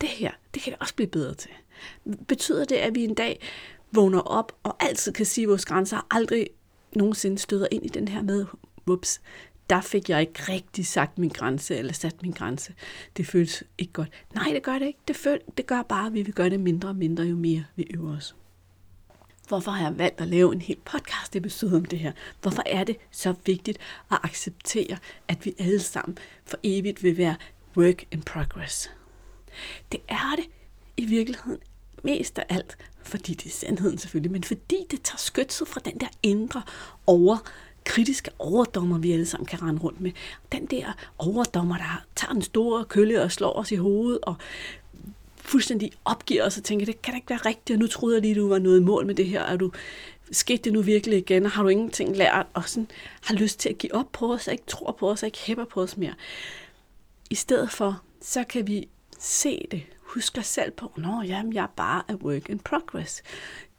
det 0.00 0.08
her, 0.08 0.30
det 0.54 0.62
kan 0.62 0.70
jeg 0.70 0.78
også 0.80 0.94
blive 0.94 1.08
bedre 1.08 1.34
til. 1.34 1.50
Betyder 2.28 2.64
det, 2.64 2.76
at 2.76 2.94
vi 2.94 3.04
en 3.04 3.14
dag 3.14 3.40
vågner 3.92 4.20
op 4.20 4.52
og 4.62 4.76
altid 4.80 5.12
kan 5.12 5.26
sige, 5.26 5.44
at 5.44 5.48
vores 5.48 5.64
grænser 5.64 6.06
aldrig 6.10 6.46
nogensinde 6.96 7.38
støder 7.38 7.66
ind 7.70 7.84
i 7.84 7.88
den 7.88 8.08
her 8.08 8.22
med, 8.22 8.46
whoops, 8.86 9.20
der 9.70 9.80
fik 9.80 10.08
jeg 10.10 10.20
ikke 10.20 10.42
rigtig 10.48 10.86
sagt 10.86 11.18
min 11.18 11.28
grænse, 11.28 11.76
eller 11.76 11.92
sat 11.92 12.22
min 12.22 12.32
grænse. 12.32 12.74
Det 13.16 13.26
føles 13.26 13.64
ikke 13.78 13.92
godt. 13.92 14.08
Nej, 14.34 14.50
det 14.52 14.62
gør 14.62 14.78
det 14.78 14.86
ikke. 14.86 14.98
Det, 15.08 15.16
føl, 15.16 15.40
det 15.56 15.66
gør 15.66 15.82
bare, 15.82 16.06
at 16.06 16.14
vi 16.14 16.22
vil 16.22 16.34
gøre 16.34 16.50
det 16.50 16.60
mindre 16.60 16.88
og 16.88 16.96
mindre, 16.96 17.24
jo 17.24 17.36
mere 17.36 17.64
vi 17.76 17.86
øver 17.94 18.16
os. 18.16 18.34
Hvorfor 19.48 19.70
har 19.70 19.88
jeg 19.88 19.98
valgt 19.98 20.20
at 20.20 20.28
lave 20.28 20.52
en 20.52 20.60
hel 20.60 20.76
podcast 20.84 21.36
episode 21.36 21.76
om 21.76 21.84
det 21.84 21.98
her? 21.98 22.12
Hvorfor 22.42 22.62
er 22.66 22.84
det 22.84 22.96
så 23.10 23.34
vigtigt 23.46 23.78
at 24.10 24.18
acceptere, 24.22 24.98
at 25.28 25.44
vi 25.46 25.54
alle 25.58 25.80
sammen 25.80 26.18
for 26.44 26.56
evigt 26.62 27.02
vil 27.02 27.16
være 27.16 27.36
work 27.76 28.04
in 28.10 28.22
progress? 28.22 28.90
Det 29.92 30.00
er 30.08 30.36
det 30.36 30.44
i 30.96 31.04
virkeligheden 31.04 31.60
mest 32.04 32.38
af 32.38 32.44
alt, 32.48 32.76
fordi 33.02 33.34
det 33.34 33.46
er 33.46 33.50
sandheden 33.50 33.98
selvfølgelig, 33.98 34.32
men 34.32 34.44
fordi 34.44 34.86
det 34.90 35.02
tager 35.02 35.18
skytset 35.18 35.68
fra 35.68 35.80
den 35.84 36.00
der 36.00 36.08
indre 36.22 36.62
over 37.06 37.38
kritiske 37.84 38.30
overdommer, 38.38 38.98
vi 38.98 39.12
alle 39.12 39.26
sammen 39.26 39.46
kan 39.46 39.62
rende 39.62 39.80
rundt 39.80 40.00
med. 40.00 40.12
Den 40.52 40.66
der 40.66 40.92
overdommer, 41.18 41.76
der 41.76 42.04
tager 42.16 42.34
en 42.34 42.42
stor 42.42 42.82
kølle 42.82 43.22
og 43.22 43.32
slår 43.32 43.52
os 43.52 43.72
i 43.72 43.76
hovedet, 43.76 44.18
og 44.22 44.34
fuldstændig 45.36 45.92
opgiver 46.04 46.46
os 46.46 46.58
og 46.58 46.64
tænker, 46.64 46.86
det 46.86 47.02
kan 47.02 47.12
da 47.12 47.16
ikke 47.16 47.30
være 47.30 47.46
rigtigt, 47.46 47.76
og 47.76 47.80
nu 47.80 47.86
troede 47.86 48.16
jeg 48.16 48.22
lige, 48.22 48.34
du 48.34 48.48
var 48.48 48.58
noget 48.58 48.82
mål 48.82 49.06
med 49.06 49.14
det 49.14 49.26
her, 49.26 49.42
og 49.42 49.60
du 49.60 49.72
skete 50.32 50.62
det 50.62 50.72
nu 50.72 50.82
virkelig 50.82 51.18
igen, 51.18 51.44
og 51.44 51.50
har 51.50 51.62
du 51.62 51.68
ingenting 51.68 52.16
lært, 52.16 52.46
og 52.54 52.68
sådan 52.68 52.88
har 53.22 53.34
lyst 53.34 53.58
til 53.58 53.68
at 53.68 53.78
give 53.78 53.94
op 53.94 54.12
på 54.12 54.32
os, 54.32 54.46
og 54.46 54.52
ikke 54.52 54.66
tror 54.66 54.96
på 54.98 55.10
os, 55.10 55.22
og 55.22 55.26
ikke 55.26 55.38
hæpper 55.38 55.64
på 55.64 55.82
os 55.82 55.96
mere. 55.96 56.14
I 57.30 57.34
stedet 57.34 57.70
for, 57.70 58.02
så 58.22 58.44
kan 58.44 58.66
vi 58.66 58.88
se 59.18 59.66
det, 59.70 59.82
husker 60.14 60.42
selv 60.42 60.70
på, 60.70 60.92
nå 60.96 61.22
jamen, 61.22 61.52
jeg 61.52 61.62
er 61.62 61.72
bare 61.76 62.02
a 62.08 62.14
work 62.14 62.48
in 62.48 62.58
progress. 62.58 63.22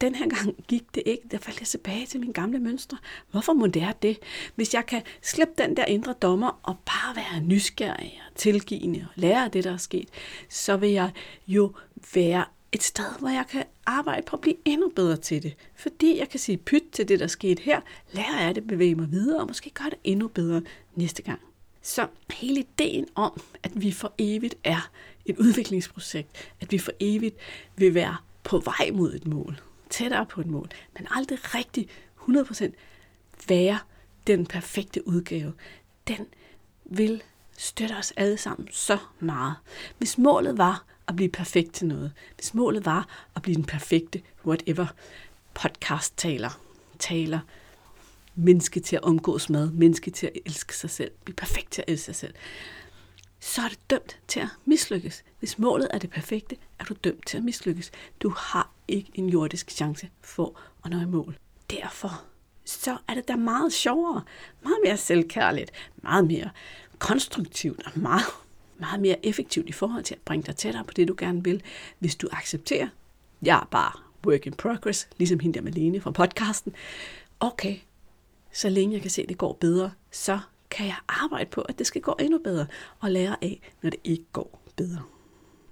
Den 0.01 0.15
her 0.15 0.29
gang 0.29 0.55
gik 0.67 0.95
det 0.95 1.03
ikke, 1.05 1.23
der 1.31 1.37
faldt 1.37 1.59
jeg 1.59 1.67
tilbage 1.67 2.05
til 2.05 2.19
mine 2.19 2.33
gamle 2.33 2.59
mønstre. 2.59 2.97
Hvorfor 3.31 3.53
må 3.53 3.67
det 3.67 3.81
er 3.81 3.91
det? 3.91 4.19
Hvis 4.55 4.73
jeg 4.73 4.85
kan 4.85 5.01
slippe 5.21 5.53
den 5.57 5.77
der 5.77 5.85
indre 5.85 6.13
dommer 6.13 6.59
og 6.63 6.77
bare 6.85 7.15
være 7.15 7.41
nysgerrig 7.41 8.21
og 8.29 8.35
tilgivende 8.35 9.07
og 9.09 9.21
lære 9.21 9.43
af 9.43 9.51
det, 9.51 9.63
der 9.63 9.73
er 9.73 9.77
sket, 9.77 10.09
så 10.49 10.77
vil 10.77 10.89
jeg 10.89 11.11
jo 11.47 11.73
være 12.13 12.45
et 12.71 12.83
sted, 12.83 13.19
hvor 13.19 13.29
jeg 13.29 13.45
kan 13.49 13.63
arbejde 13.85 14.21
på 14.21 14.35
at 14.35 14.41
blive 14.41 14.55
endnu 14.65 14.89
bedre 14.95 15.17
til 15.17 15.43
det. 15.43 15.55
Fordi 15.75 16.19
jeg 16.19 16.29
kan 16.29 16.39
sige 16.39 16.57
pyt 16.57 16.83
til 16.91 17.07
det, 17.07 17.19
der 17.19 17.27
skete 17.27 17.63
her, 17.63 17.81
lære 18.11 18.41
af 18.41 18.53
det, 18.53 18.67
bevæge 18.67 18.95
mig 18.95 19.11
videre 19.11 19.41
og 19.41 19.47
måske 19.47 19.69
gøre 19.69 19.89
det 19.89 19.99
endnu 20.03 20.27
bedre 20.27 20.61
næste 20.95 21.21
gang. 21.21 21.39
Så 21.81 22.07
hele 22.33 22.59
ideen 22.59 23.07
om, 23.15 23.41
at 23.63 23.71
vi 23.75 23.91
for 23.91 24.13
evigt 24.17 24.55
er 24.63 24.89
et 25.25 25.37
udviklingsprojekt, 25.37 26.51
at 26.59 26.71
vi 26.71 26.77
for 26.77 26.91
evigt 26.99 27.35
vil 27.75 27.93
være 27.93 28.17
på 28.43 28.59
vej 28.59 28.91
mod 28.93 29.13
et 29.13 29.27
mål, 29.27 29.61
tættere 29.89 30.25
på 30.25 30.41
et 30.41 30.47
mål, 30.47 30.69
men 30.97 31.07
aldrig 31.11 31.55
rigtig 31.55 31.89
100% 32.19 32.71
være 33.47 33.79
den 34.27 34.45
perfekte 34.45 35.07
udgave, 35.07 35.53
den 36.07 36.27
vil 36.85 37.23
støtte 37.57 37.93
os 37.93 38.13
alle 38.17 38.37
sammen 38.37 38.67
så 38.71 38.97
meget. 39.19 39.55
Hvis 39.97 40.17
målet 40.17 40.57
var 40.57 40.85
at 41.07 41.15
blive 41.15 41.29
perfekt 41.29 41.73
til 41.73 41.87
noget, 41.87 42.11
hvis 42.35 42.53
målet 42.53 42.85
var 42.85 43.27
at 43.35 43.41
blive 43.41 43.55
den 43.55 43.65
perfekte 43.65 44.21
whatever 44.45 44.87
podcast 45.53 46.17
taler, 46.17 46.59
taler, 46.99 47.39
menneske 48.35 48.79
til 48.79 48.95
at 48.95 49.03
omgås 49.03 49.49
med, 49.49 49.71
menneske 49.71 50.11
til 50.11 50.27
at 50.27 50.33
elske 50.45 50.75
sig 50.75 50.89
selv, 50.89 51.11
blive 51.23 51.35
perfekt 51.35 51.71
til 51.71 51.81
at 51.81 51.91
elske 51.91 52.05
sig 52.05 52.15
selv, 52.15 52.33
så 53.43 53.61
er 53.61 53.69
det 53.69 53.79
dømt 53.89 54.19
til 54.27 54.39
at 54.39 54.47
mislykkes. 54.65 55.23
Hvis 55.39 55.59
målet 55.59 55.87
er 55.93 55.97
det 55.97 56.09
perfekte, 56.09 56.55
er 56.79 56.83
du 56.83 56.93
dømt 56.93 57.27
til 57.27 57.37
at 57.37 57.43
mislykkes. 57.43 57.91
Du 58.19 58.29
har 58.29 58.71
ikke 58.87 59.11
en 59.13 59.29
jordisk 59.29 59.71
chance 59.71 60.09
for 60.21 60.59
at 60.85 60.91
nå 60.91 60.99
i 60.99 61.05
mål. 61.05 61.37
Derfor 61.69 62.23
så 62.65 62.97
er 63.07 63.13
det 63.13 63.27
da 63.27 63.35
meget 63.35 63.73
sjovere, 63.73 64.23
meget 64.63 64.77
mere 64.85 64.97
selvkærligt, 64.97 65.71
meget 65.95 66.27
mere 66.27 66.49
konstruktivt 66.99 67.83
og 67.85 67.91
meget, 67.95 68.25
meget 68.79 69.01
mere 69.01 69.25
effektivt 69.25 69.69
i 69.69 69.71
forhold 69.71 70.03
til 70.03 70.15
at 70.15 70.21
bringe 70.21 70.45
dig 70.45 70.55
tættere 70.55 70.83
på 70.83 70.93
det, 70.93 71.07
du 71.07 71.15
gerne 71.17 71.43
vil, 71.43 71.63
hvis 71.99 72.15
du 72.15 72.27
accepterer, 72.31 72.87
jeg 73.41 73.57
er 73.57 73.67
bare 73.71 73.91
work 74.25 74.45
in 74.45 74.53
progress, 74.53 75.07
ligesom 75.17 75.39
hende 75.39 75.59
der 75.59 75.63
Malene 75.63 76.01
fra 76.01 76.11
podcasten. 76.11 76.73
Okay, 77.39 77.77
så 78.53 78.69
længe 78.69 78.93
jeg 78.93 79.01
kan 79.01 79.11
se, 79.11 79.21
at 79.21 79.29
det 79.29 79.37
går 79.37 79.53
bedre, 79.53 79.91
så 80.11 80.39
kan 80.71 80.85
jeg 80.85 80.95
arbejde 81.07 81.49
på, 81.49 81.61
at 81.61 81.79
det 81.79 81.87
skal 81.87 82.01
gå 82.01 82.15
endnu 82.19 82.37
bedre, 82.37 82.65
og 82.99 83.11
lære 83.11 83.35
af, 83.41 83.71
når 83.81 83.89
det 83.89 83.99
ikke 84.03 84.25
går 84.33 84.61
bedre. 84.75 85.01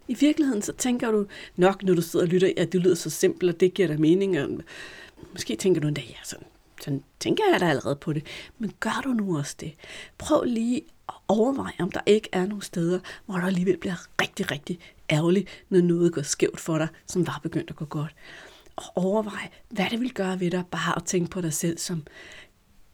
I 0.07 0.13
virkeligheden 0.13 0.61
så 0.61 0.73
tænker 0.73 1.11
du 1.11 1.25
nok, 1.55 1.83
når 1.83 1.93
du 1.93 2.01
sidder 2.01 2.25
og 2.25 2.29
lytter, 2.29 2.53
at 2.57 2.71
det 2.71 2.81
lyder 2.81 2.95
så 2.95 3.09
simpelt, 3.09 3.53
og 3.53 3.59
det 3.59 3.73
giver 3.73 3.87
dig 3.87 4.01
mening. 4.01 4.39
Og 4.39 4.49
måske 5.31 5.55
tænker 5.55 5.81
du 5.81 5.87
endda, 5.87 6.01
ja, 6.01 6.15
sådan, 6.23 6.47
sådan 6.81 7.03
tænker 7.19 7.43
jeg 7.51 7.59
da 7.59 7.69
allerede 7.69 7.95
på 7.95 8.13
det. 8.13 8.25
Men 8.59 8.73
gør 8.79 9.01
du 9.03 9.09
nu 9.09 9.37
også 9.37 9.55
det? 9.59 9.73
Prøv 10.17 10.43
lige 10.43 10.81
at 11.09 11.15
overveje, 11.27 11.73
om 11.79 11.91
der 11.91 12.01
ikke 12.05 12.29
er 12.31 12.45
nogle 12.45 12.63
steder, 12.63 12.99
hvor 13.25 13.35
du 13.35 13.45
alligevel 13.45 13.77
bliver 13.77 14.21
rigtig, 14.21 14.51
rigtig 14.51 14.79
ærgerlig, 15.09 15.47
når 15.69 15.81
noget 15.81 16.13
går 16.13 16.21
skævt 16.21 16.59
for 16.59 16.77
dig, 16.77 16.87
som 17.05 17.27
var 17.27 17.39
begyndt 17.43 17.69
at 17.69 17.75
gå 17.75 17.85
godt. 17.85 18.15
Og 18.75 18.85
overvej, 18.95 19.49
hvad 19.69 19.85
det 19.91 19.99
vil 19.99 20.13
gøre 20.13 20.39
ved 20.39 20.51
dig, 20.51 20.63
bare 20.71 20.95
at 20.95 21.03
tænke 21.03 21.29
på 21.29 21.41
dig 21.41 21.53
selv 21.53 21.77
som 21.77 22.03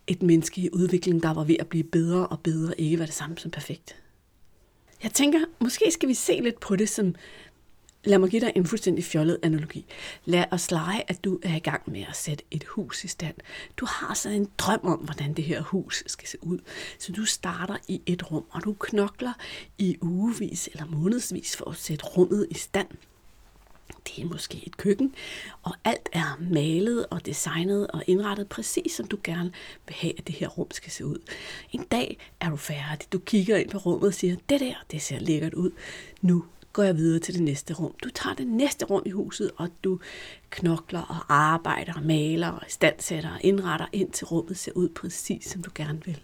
et 0.07 0.23
menneske 0.23 0.61
i 0.61 0.69
udvikling, 0.73 1.23
der 1.23 1.33
var 1.33 1.43
ved 1.43 1.55
at 1.59 1.67
blive 1.67 1.83
bedre 1.83 2.27
og 2.27 2.39
bedre, 2.39 2.81
ikke 2.81 2.99
var 2.99 3.05
det 3.05 3.13
samme 3.13 3.37
som 3.37 3.51
perfekt. 3.51 3.95
Jeg 5.03 5.11
tænker, 5.11 5.39
måske 5.59 5.91
skal 5.91 6.09
vi 6.09 6.13
se 6.13 6.39
lidt 6.41 6.59
på 6.59 6.75
det 6.75 6.89
som, 6.89 7.15
lad 8.03 8.17
mig 8.17 8.29
give 8.29 8.41
dig 8.41 8.51
en 8.55 8.65
fuldstændig 8.65 9.03
fjollet 9.03 9.39
analogi. 9.43 9.85
Lad 10.25 10.45
os 10.51 10.71
lege, 10.71 11.03
at 11.07 11.23
du 11.23 11.39
er 11.43 11.55
i 11.55 11.59
gang 11.59 11.81
med 11.91 12.05
at 12.09 12.15
sætte 12.15 12.43
et 12.51 12.63
hus 12.63 13.03
i 13.03 13.07
stand. 13.07 13.35
Du 13.77 13.85
har 13.85 14.13
så 14.13 14.29
en 14.29 14.49
drøm 14.57 14.79
om, 14.83 14.99
hvordan 14.99 15.33
det 15.33 15.43
her 15.43 15.61
hus 15.61 16.03
skal 16.07 16.27
se 16.27 16.37
ud. 16.41 16.59
Så 16.99 17.11
du 17.11 17.25
starter 17.25 17.77
i 17.87 18.01
et 18.05 18.31
rum, 18.31 18.45
og 18.49 18.63
du 18.63 18.75
knokler 18.79 19.33
i 19.77 19.97
ugevis 20.01 20.69
eller 20.71 20.85
månedsvis 20.85 21.57
for 21.57 21.69
at 21.69 21.77
sætte 21.77 22.05
rummet 22.05 22.47
i 22.49 22.53
stand. 22.53 22.87
Det 24.07 24.23
er 24.23 24.27
måske 24.27 24.63
et 24.67 24.77
køkken, 24.77 25.13
og 25.63 25.73
alt 25.83 26.09
er 26.13 26.37
malet 26.51 27.05
og 27.05 27.25
designet 27.25 27.87
og 27.87 28.03
indrettet 28.07 28.49
præcis 28.49 28.91
som 28.91 29.07
du 29.07 29.17
gerne 29.23 29.51
vil 29.87 29.95
have, 29.95 30.13
at 30.17 30.27
det 30.27 30.35
her 30.35 30.47
rum 30.47 30.71
skal 30.71 30.91
se 30.91 31.05
ud. 31.05 31.31
En 31.71 31.83
dag 31.83 32.17
er 32.39 32.49
du 32.49 32.55
færdig. 32.55 33.13
Du 33.13 33.19
kigger 33.19 33.57
ind 33.57 33.69
på 33.69 33.77
rummet 33.77 34.07
og 34.07 34.13
siger, 34.13 34.35
det 34.49 34.59
der, 34.59 34.73
det 34.91 35.01
ser 35.01 35.19
lækkert 35.19 35.53
ud. 35.53 35.71
Nu 36.21 36.45
går 36.73 36.83
jeg 36.83 36.97
videre 36.97 37.19
til 37.19 37.33
det 37.33 37.43
næste 37.43 37.73
rum. 37.73 37.95
Du 38.03 38.09
tager 38.09 38.33
det 38.33 38.47
næste 38.47 38.85
rum 38.85 39.03
i 39.05 39.09
huset, 39.09 39.51
og 39.57 39.69
du 39.83 39.99
knokler 40.49 41.01
og 41.01 41.35
arbejder 41.35 41.93
og 41.93 42.03
maler 42.03 42.47
og 42.47 42.61
standsætter 42.67 43.29
og 43.29 43.39
indretter 43.41 43.85
ind 43.93 44.11
til 44.11 44.25
rummet 44.25 44.57
ser 44.57 44.71
ud 44.75 44.89
præcis 44.89 45.45
som 45.45 45.63
du 45.63 45.71
gerne 45.75 46.05
vil. 46.05 46.19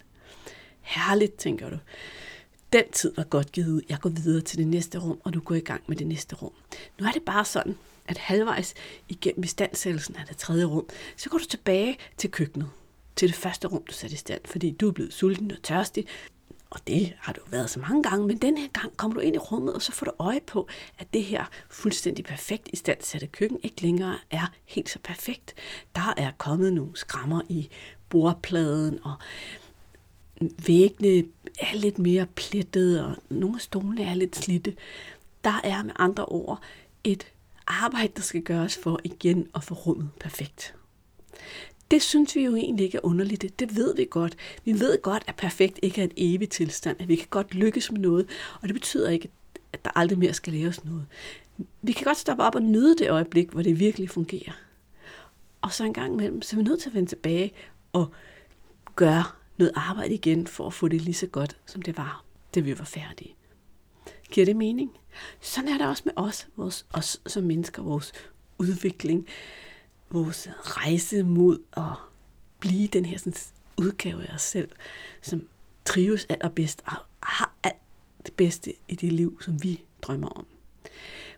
Herligt, 0.82 1.36
tænker 1.36 1.70
du 1.70 1.78
den 2.74 2.84
tid 2.92 3.14
var 3.18 3.24
godt 3.24 3.52
givet 3.52 3.68
ud. 3.68 3.82
Jeg 3.90 4.00
går 4.00 4.10
videre 4.10 4.42
til 4.42 4.58
det 4.58 4.68
næste 4.68 5.00
rum, 5.00 5.20
og 5.24 5.34
du 5.34 5.40
går 5.40 5.56
i 5.56 5.60
gang 5.60 5.84
med 5.88 5.98
det 5.98 6.08
næste 6.08 6.36
rum. 6.36 6.54
Nu 7.00 7.06
er 7.08 7.12
det 7.12 7.24
bare 7.24 7.46
sådan, 7.46 7.78
at 8.08 8.18
halvvejs 8.18 8.74
igennem 9.10 9.44
istandsættelsen 9.44 10.16
af 10.16 10.26
det 10.28 10.38
tredje 10.38 10.66
rum, 10.66 10.86
så 11.18 11.30
går 11.30 11.38
du 11.38 11.46
tilbage 11.46 11.98
til 12.18 12.32
køkkenet, 12.32 12.70
til 13.16 13.28
det 13.28 13.36
første 13.36 13.68
rum, 13.68 13.84
du 13.84 13.94
satte 13.94 14.14
i 14.14 14.18
stand, 14.18 14.42
fordi 14.46 14.72
du 14.72 14.88
er 14.88 14.92
blevet 14.92 15.14
sulten 15.14 15.52
og 15.52 15.64
tørstig, 15.64 16.08
og 16.70 16.88
det 16.88 17.14
har 17.20 17.34
du 17.34 17.42
været 17.50 17.70
så 17.70 17.80
mange 17.80 18.04
gange, 18.04 18.28
men 18.28 18.38
den 18.38 18.58
her 18.58 18.68
gang 18.68 18.98
kommer 18.98 19.16
du 19.16 19.22
ind 19.22 19.36
i 19.36 19.40
rummet, 19.40 19.74
og 19.74 19.82
så 19.82 19.92
får 19.92 20.06
du 20.06 20.12
øje 20.20 20.40
på, 20.48 20.68
at 21.00 21.14
det 21.14 21.24
her 21.24 21.46
fuldstændig 21.70 22.26
perfekt 22.26 22.70
i 22.74 22.76
standsatte 22.76 23.28
køkken 23.28 23.60
ikke 23.64 23.82
længere 23.82 24.18
er 24.32 24.52
helt 24.66 24.90
så 24.90 25.00
perfekt. 25.04 25.54
Der 25.96 26.14
er 26.18 26.32
kommet 26.38 26.74
nogle 26.74 26.92
skrammer 26.96 27.42
i 27.50 27.70
bordpladen, 28.10 29.00
og 29.04 29.14
væggene 30.66 31.28
er 31.60 31.76
lidt 31.76 32.00
mere 32.00 32.26
plettede, 32.26 33.06
og 33.06 33.16
nogle 33.30 33.56
af 33.56 33.62
stolene 33.62 34.04
er 34.04 34.14
lidt 34.14 34.36
slidte. 34.36 34.76
Der 35.44 35.62
er 35.64 35.84
med 35.84 35.94
andre 36.00 36.26
ord 36.26 36.62
et 37.04 37.28
arbejde, 37.68 38.14
der 38.16 38.22
skal 38.22 38.42
gøres 38.42 38.78
for 38.78 39.00
igen 39.04 39.48
at 39.56 39.64
få 39.64 39.74
rummet 39.74 40.10
perfekt. 40.20 40.76
Det 41.92 42.02
synes 42.02 42.36
vi 42.36 42.44
jo 42.46 42.56
egentlig 42.56 42.86
ikke 42.86 42.98
er 42.98 43.06
underligt. 43.06 43.60
Det 43.60 43.76
ved 43.76 43.96
vi 43.96 44.08
godt. 44.10 44.36
Vi 44.66 44.80
ved 44.80 45.02
godt, 45.02 45.24
at 45.28 45.36
perfekt 45.36 45.80
ikke 45.82 46.02
er 46.02 46.06
en 46.06 46.12
evig 46.18 46.50
tilstand. 46.50 47.02
At 47.02 47.08
vi 47.08 47.16
kan 47.16 47.28
godt 47.30 47.54
lykkes 47.54 47.92
med 47.92 48.00
noget, 48.00 48.30
og 48.62 48.68
det 48.68 48.74
betyder 48.74 49.10
ikke, 49.10 49.30
at 49.74 49.86
der 49.86 49.92
aldrig 49.96 50.20
mere 50.20 50.34
skal 50.34 50.54
laves 50.54 50.86
noget. 50.86 51.06
Vi 51.82 51.92
kan 51.92 52.04
godt 52.04 52.18
stoppe 52.18 52.44
op 52.44 52.56
og 52.56 52.62
nyde 52.62 52.96
det 52.98 53.10
øjeblik, 53.10 53.50
hvor 53.50 53.62
det 53.62 53.80
virkelig 53.80 54.10
fungerer. 54.10 54.52
Og 55.62 55.74
så 55.74 55.84
en 55.84 55.94
gang 55.94 56.14
imellem, 56.14 56.42
så 56.42 56.56
er 56.56 56.58
vi 56.58 56.64
nødt 56.64 56.82
til 56.82 56.90
at 56.90 56.96
vende 56.96 57.10
tilbage 57.10 57.52
og 57.94 58.12
gøre 58.96 59.24
noget 59.62 59.74
arbejde 59.76 60.14
igen 60.14 60.48
for 60.48 60.68
at 60.68 60.74
få 60.74 60.88
det 60.88 61.02
lige 61.02 61.14
så 61.14 61.28
godt, 61.28 61.58
som 61.66 61.82
det 61.82 61.98
var, 61.98 62.24
da 62.56 62.60
vi 62.60 62.80
var 62.80 62.86
færdige. 62.86 63.36
Giver 64.32 64.46
det 64.46 64.56
mening? 64.56 64.92
Sådan 65.42 65.70
er 65.70 65.78
det 65.78 65.88
også 65.88 66.04
med 66.06 66.14
os, 66.16 66.48
vores, 66.56 66.86
os 66.94 67.22
som 67.28 67.44
mennesker, 67.44 67.84
vores 67.84 68.12
udvikling, 68.58 69.28
vores 70.10 70.50
rejse 70.62 71.24
mod 71.24 71.60
at 71.78 71.84
blive 72.60 72.88
den 72.88 73.06
her 73.06 73.18
sådan, 73.18 73.34
udgave 73.78 74.30
af 74.30 74.34
os 74.36 74.42
selv, 74.42 74.70
som 75.22 75.48
trives 75.86 76.26
allerbedst 76.30 76.82
og 76.86 76.94
har 77.24 77.54
alt 77.64 77.76
det 78.26 78.34
bedste 78.34 78.74
i 78.88 78.96
det 78.96 79.14
liv, 79.14 79.42
som 79.42 79.64
vi 79.64 79.84
drømmer 80.02 80.28
om. 80.28 80.46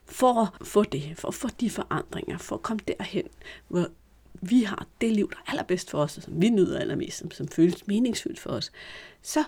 For 0.05 0.41
at 0.41 0.67
få 0.67 0.83
det, 0.83 1.17
for 1.17 1.27
at 1.27 1.33
få 1.33 1.47
de 1.59 1.69
forandringer, 1.69 2.37
for 2.37 2.55
at 2.55 2.61
komme 2.61 2.79
derhen, 2.87 3.27
hvor 3.67 3.87
vi 4.41 4.63
har 4.63 4.87
det 5.01 5.11
liv, 5.11 5.29
der 5.29 5.37
er 5.47 5.51
allerbedst 5.51 5.89
for 5.89 5.97
os, 5.97 6.17
og 6.17 6.23
som 6.23 6.41
vi 6.41 6.49
nyder 6.49 6.79
allermest, 6.79 7.17
som, 7.17 7.31
som 7.31 7.47
føles 7.47 7.87
meningsfyldt 7.87 8.39
for 8.39 8.49
os, 8.49 8.71
så 9.21 9.43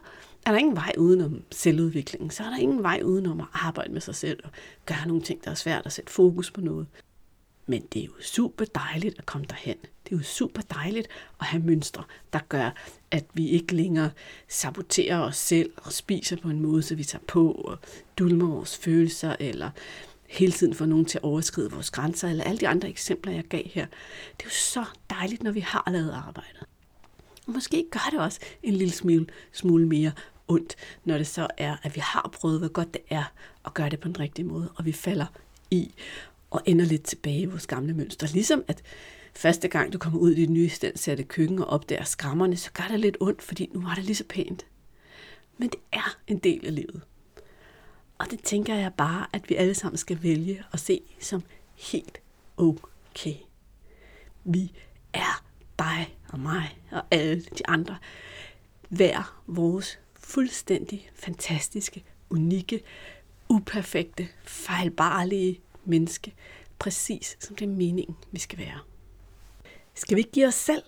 er 0.46 0.52
der 0.52 0.58
ingen 0.58 0.76
vej 0.76 0.94
udenom 0.98 1.44
selvudviklingen. 1.52 2.30
Så 2.30 2.44
er 2.44 2.50
der 2.50 2.58
ingen 2.58 2.84
vej 2.84 3.02
udenom 3.04 3.40
at 3.40 3.48
arbejde 3.54 3.94
med 3.94 4.02
sig 4.02 4.16
selv 4.16 4.40
og 4.44 4.50
gøre 4.86 5.08
nogle 5.08 5.24
ting, 5.24 5.44
der 5.44 5.52
er 5.52 5.56
svært 5.56 5.86
at 5.86 5.94
sætte 5.94 6.12
fokus 6.12 6.52
på 6.52 6.62
noget. 6.62 6.88
Men 7.68 7.82
det 7.94 8.02
er 8.02 8.06
jo 8.06 8.12
super 8.22 8.66
dejligt 8.66 9.18
at 9.18 9.26
komme 9.26 9.48
derhen. 9.50 9.78
Det 10.04 10.14
er 10.14 10.18
jo 10.18 10.24
super 10.24 10.62
dejligt 10.62 11.08
at 11.40 11.46
have 11.46 11.64
mønstre, 11.64 12.04
der 12.34 12.40
gør, 12.50 12.70
at 13.12 13.26
vi 13.34 13.50
ikke 13.50 13.76
længere 13.76 14.12
saboterer 14.48 15.20
os 15.20 15.38
selv 15.38 15.72
og 15.78 15.94
spiser 15.94 16.38
på 16.38 16.50
en 16.50 16.60
måde, 16.60 16.82
så 16.82 16.96
vi 16.96 17.04
tager 17.04 17.24
på 17.28 17.52
og 17.52 17.78
dulmer 18.20 18.48
vores 18.48 18.78
følelser, 18.78 19.36
eller 19.40 19.70
hele 20.28 20.52
tiden 20.52 20.74
får 20.74 20.86
nogen 20.86 21.06
til 21.06 21.18
at 21.18 21.24
overskride 21.24 21.72
vores 21.72 21.92
grænser, 21.92 22.30
eller 22.30 22.44
alle 22.44 22.60
de 22.60 22.68
andre 22.68 22.90
eksempler, 22.90 23.34
jeg 23.34 23.44
gav 23.44 23.62
her. 23.66 23.86
Det 24.38 24.44
er 24.44 24.46
jo 24.46 24.50
så 24.50 24.86
dejligt, 25.10 25.44
når 25.44 25.52
vi 25.52 25.60
har 25.60 25.90
lavet 25.92 26.12
arbejdet. 26.12 26.64
Og 27.48 27.54
måske 27.54 27.86
gør 27.92 28.08
det 28.12 28.20
også 28.20 28.40
en 28.64 28.74
lille 28.74 28.94
smule, 28.94 29.28
smule 29.52 29.88
mere 29.88 30.12
ondt, 30.48 30.76
når 31.06 31.18
det 31.18 31.28
så 31.28 31.48
er, 31.58 31.78
at 31.84 31.96
vi 31.96 32.02
har 32.04 32.30
prøvet, 32.34 32.60
hvor 32.60 32.68
godt 32.68 32.94
det 32.94 33.02
er 33.10 33.24
at 33.66 33.74
gøre 33.74 33.90
det 33.90 34.00
på 34.00 34.08
den 34.08 34.20
rigtige 34.20 34.46
måde, 34.46 34.72
og 34.76 34.86
vi 34.86 34.92
falder 34.92 35.26
i 35.72 35.94
og 36.52 36.62
ender 36.66 36.86
lidt 36.86 37.04
tilbage 37.04 37.40
i 37.40 37.46
vores 37.46 37.68
gamle 37.68 37.94
mønster. 37.94 38.28
Ligesom 38.34 38.64
at 38.68 38.82
første 39.34 39.68
gang 39.68 39.94
du 39.94 39.98
kommer 39.98 40.20
ud 40.20 40.32
i 40.32 40.36
dit 40.36 40.50
nye 40.50 40.70
standsatte 40.70 41.24
køkken 41.24 41.60
og 41.60 41.66
opdager 41.66 42.04
skrammerne, 42.04 42.58
så 42.58 42.72
gør 42.72 42.88
det 42.92 43.00
lidt 43.00 43.18
ondt, 43.20 43.42
fordi 43.42 43.70
nu 43.74 43.82
var 43.82 43.96
det 43.96 44.04
lige 44.04 44.16
så 44.16 44.24
pænt. 44.30 44.66
Men 45.58 45.70
det 45.70 45.80
er 45.92 46.18
en 46.28 46.38
del 46.38 46.66
af 46.66 46.76
livet. 46.76 47.02
Og 48.18 48.32
det 48.32 48.44
tænker 48.44 48.76
jeg 48.76 48.94
bare, 48.94 49.28
at 49.34 49.50
vi 49.50 49.56
alle 49.56 49.74
sammen 49.74 49.98
skal 49.98 50.24
vælge 50.24 50.64
at 50.74 50.80
se 50.80 51.02
som 51.20 51.44
helt 51.76 52.20
okay. 52.58 53.36
Vi 54.44 54.72
er 55.14 55.44
dig 55.80 56.18
og 56.30 56.40
mig 56.40 56.80
og 56.92 57.04
alle 57.12 57.42
de 57.42 57.68
andre 57.68 57.98
hver 58.90 59.42
vores 59.48 60.00
fuldstændig 60.14 61.10
fantastiske, 61.16 62.04
unikke, 62.30 62.84
uperfekte, 63.50 64.28
fejlbarlige 64.44 65.60
menneske, 65.86 66.34
præcis 66.80 67.38
som 67.40 67.56
det 67.56 67.66
er 67.66 67.70
meningen, 67.70 68.16
vi 68.32 68.40
skal 68.40 68.60
være. 68.60 68.80
Skal 69.94 70.16
vi 70.16 70.20
ikke 70.20 70.32
give 70.32 70.48
os 70.48 70.56
selv 70.56 70.84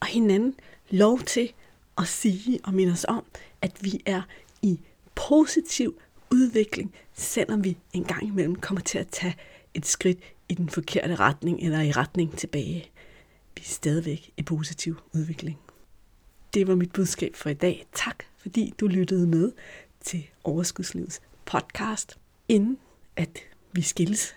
og 0.00 0.06
hinanden 0.06 0.54
lov 0.90 1.20
til 1.20 1.52
at 1.98 2.08
sige 2.08 2.60
og 2.64 2.74
minde 2.74 2.92
os 2.92 3.04
om, 3.08 3.24
at 3.62 3.84
vi 3.84 4.02
er 4.06 4.22
i 4.62 4.80
positiv 5.14 6.00
udvikling, 6.32 6.94
selvom 7.14 7.64
vi 7.64 7.76
en 7.92 8.04
gang 8.04 8.26
imellem 8.26 8.56
kommer 8.56 8.80
til 8.80 8.98
at 8.98 9.08
tage 9.08 9.36
et 9.74 9.86
skridt 9.86 10.18
i 10.48 10.54
den 10.54 10.68
forkerte 10.68 11.14
retning 11.14 11.60
eller 11.60 11.80
i 11.80 11.92
retning 11.92 12.36
tilbage. 12.36 12.90
Vi 13.56 13.62
er 13.62 13.68
stadigvæk 13.68 14.30
i 14.36 14.42
positiv 14.42 15.00
udvikling. 15.14 15.58
Det 16.54 16.66
var 16.66 16.74
mit 16.74 16.92
budskab 16.92 17.34
for 17.34 17.50
i 17.50 17.54
dag. 17.54 17.86
Tak 17.92 18.24
fordi 18.36 18.74
du 18.80 18.86
lyttede 18.86 19.26
med 19.26 19.52
til 20.00 20.26
Overskudslivets 20.44 21.20
podcast. 21.44 22.18
Inden 22.48 22.78
at 23.16 23.38
vi 23.72 23.82
skilles 23.82 24.34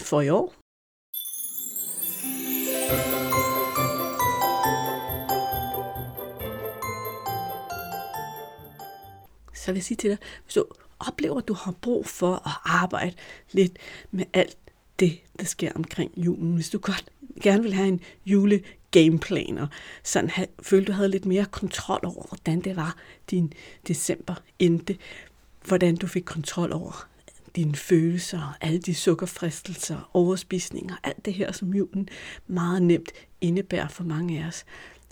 for 0.00 0.20
i 0.20 0.28
år, 0.28 0.54
så 9.54 9.72
vil 9.72 9.78
jeg 9.78 9.84
sige 9.84 9.96
til 9.96 10.10
dig, 10.10 10.18
hvis 10.44 10.54
du 10.54 10.64
oplever, 11.00 11.38
at 11.38 11.48
du 11.48 11.54
har 11.54 11.72
brug 11.72 12.06
for 12.06 12.34
at 12.34 12.52
arbejde 12.64 13.16
lidt 13.52 13.78
med 14.10 14.24
alt 14.32 14.56
det, 15.00 15.20
der 15.38 15.44
sker 15.44 15.72
omkring 15.74 16.12
julen, 16.16 16.54
hvis 16.54 16.70
du 16.70 16.78
godt 16.78 17.10
gerne 17.42 17.62
vil 17.62 17.74
have 17.74 17.88
en 17.88 18.00
jule 18.26 18.60
gameplan, 18.90 19.58
og 19.58 19.68
sådan 20.02 20.30
have, 20.30 20.46
følte, 20.62 20.92
du 20.92 20.92
havde 20.92 21.08
lidt 21.08 21.26
mere 21.26 21.44
kontrol 21.44 22.00
over, 22.04 22.26
hvordan 22.28 22.60
det 22.60 22.76
var, 22.76 22.96
din 23.30 23.52
december 23.88 24.34
endte, 24.58 24.96
hvordan 25.64 25.96
du 25.96 26.06
fik 26.06 26.22
kontrol 26.22 26.72
over 26.72 27.08
dine 27.56 27.74
følelser, 27.74 28.56
alle 28.60 28.78
de 28.78 28.94
sukkerfristelser, 28.94 30.10
overspisninger, 30.14 30.96
alt 31.02 31.24
det 31.24 31.34
her, 31.34 31.52
som 31.52 31.74
julen 31.74 32.08
meget 32.46 32.82
nemt 32.82 33.12
indebærer 33.40 33.88
for 33.88 34.04
mange 34.04 34.42
af 34.42 34.46
os, 34.46 34.64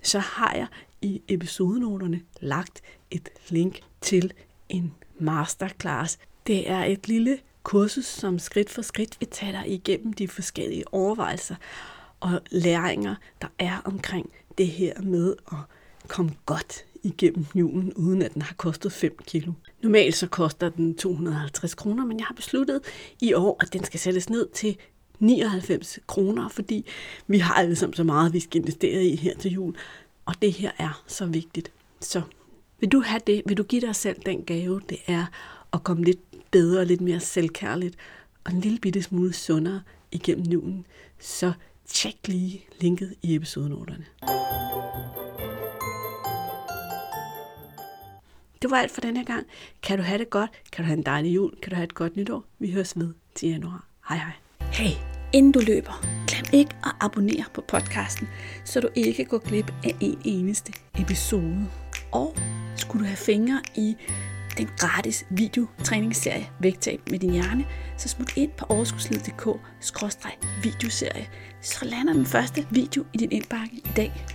så 0.02 0.19
har 0.19 0.55
jeg 0.55 0.66
i 1.02 1.23
episodenoterne 1.28 2.21
lagt 2.40 2.83
et 3.11 3.28
link 3.49 3.81
til 4.00 4.33
en 4.69 4.95
masterclass. 5.18 6.18
Det 6.46 6.70
er 6.70 6.85
et 6.85 7.08
lille 7.08 7.38
kursus, 7.62 8.04
som 8.04 8.38
skridt 8.38 8.70
for 8.70 8.82
skridt 8.82 9.20
vil 9.20 9.28
tage 9.28 9.52
dig 9.52 9.64
igennem 9.66 10.12
de 10.12 10.28
forskellige 10.28 10.94
overvejelser 10.94 11.54
og 12.20 12.40
læringer, 12.50 13.14
der 13.42 13.49
er 13.58 13.80
omkring 13.85 14.30
det 14.58 14.66
her 14.66 15.02
med 15.02 15.35
at 15.52 15.58
komme 16.08 16.32
godt 16.46 16.85
igennem 17.02 17.46
julen, 17.54 17.92
uden 17.92 18.23
at 18.23 18.35
den 18.35 18.42
har 18.42 18.54
kostet 18.54 18.92
5 18.92 19.18
kilo. 19.26 19.52
Normalt 19.82 20.14
så 20.14 20.26
koster 20.26 20.68
den 20.68 20.94
250 20.94 21.74
kroner, 21.74 22.05
men 22.05 22.18
jeg 22.18 22.26
har 22.26 22.35
besluttet 22.35 22.81
i 23.20 23.33
år, 23.35 23.57
at 23.61 23.72
den 23.72 23.85
skal 23.85 24.00
sættes 24.00 24.31
ned 24.31 24.48
til 24.55 24.76
99 25.18 25.98
kroner, 26.07 26.48
fordi 26.48 26.87
vi 27.26 27.38
har 27.38 27.55
alle 27.55 27.76
sammen 27.76 27.94
så 27.94 28.05
meget, 28.05 28.33
vi 28.33 28.40
skal 28.40 28.61
investere 28.61 29.05
i 29.05 29.16
her 29.16 29.37
til 29.37 29.52
jul. 29.52 29.76
Og 30.24 30.35
det 30.42 30.52
her 30.52 30.70
er 30.79 31.02
så 31.07 31.26
vigtigt. 31.26 31.72
Så 32.00 32.22
vil 32.87 32.92
du 32.92 33.01
have 33.01 33.20
det? 33.27 33.42
Vil 33.46 33.57
du 33.57 33.62
give 33.62 33.81
dig 33.81 33.96
selv 33.96 34.16
den 34.27 34.42
gave, 34.42 34.81
det 34.88 34.99
er 35.07 35.27
at 35.72 35.85
komme 35.85 36.05
lidt 36.05 36.51
bedre, 36.51 36.85
lidt 36.85 37.01
mere 37.01 37.20
selvkærligt 37.20 37.96
og 38.44 38.53
en 38.53 38.61
lille 38.61 38.79
bitte 38.79 39.03
smule 39.03 39.33
sundere 39.33 39.83
igennem 40.12 40.46
nuen, 40.46 40.87
så 41.18 41.53
tjek 41.87 42.16
lige 42.29 42.66
linket 42.81 43.14
i 43.22 43.35
episodenoterne. 43.35 44.05
Det 48.62 48.70
var 48.70 48.77
alt 48.77 48.90
for 48.90 49.01
denne 49.01 49.25
gang. 49.25 49.46
Kan 49.83 49.99
du 49.99 50.05
have 50.05 50.18
det 50.18 50.31
godt? 50.31 50.51
Kan 50.72 50.85
du 50.85 50.87
have 50.87 50.99
en 50.99 51.07
dejlig 51.07 51.35
jul? 51.35 51.57
Kan 51.62 51.70
du 51.70 51.77
have 51.77 51.85
et 51.85 51.94
godt 51.94 52.16
nytår? 52.16 52.44
Vi 52.59 52.70
høres 52.70 52.99
ved 52.99 53.14
til 53.35 53.49
januar. 53.49 53.87
Hej 54.09 54.16
hej. 54.16 54.33
Hey, 54.72 54.96
inden 55.33 55.53
du 55.53 55.61
løber, 55.66 56.05
glem 56.29 56.61
ikke 56.61 56.77
at 56.85 56.92
abonnere 57.01 57.44
på 57.55 57.61
podcasten, 57.61 58.29
så 58.64 58.81
du 58.81 58.88
ikke 58.94 59.25
går 59.25 59.38
glip 59.38 59.72
af 59.85 59.96
en 60.01 60.18
eneste 60.25 60.72
episode. 60.99 61.68
Og 62.16 62.35
skulle 62.76 63.05
du 63.05 63.07
have 63.07 63.16
fingre 63.16 63.61
i 63.74 63.96
den 64.59 64.68
gratis 64.79 65.26
videotræningsserie 65.31 66.48
Vægtab 66.61 67.00
med 67.11 67.18
din 67.18 67.31
hjerne, 67.31 67.64
så 67.96 68.09
smut 68.09 68.37
ind 68.37 68.50
på 68.50 68.66
overskudslivet.dk 68.68 69.48
videoserie, 70.62 71.29
så 71.61 71.85
lander 71.85 72.12
den 72.12 72.26
første 72.26 72.66
video 72.70 73.05
i 73.12 73.16
din 73.16 73.33
indbakke 73.33 73.76
i 73.76 73.92
dag. 73.96 74.26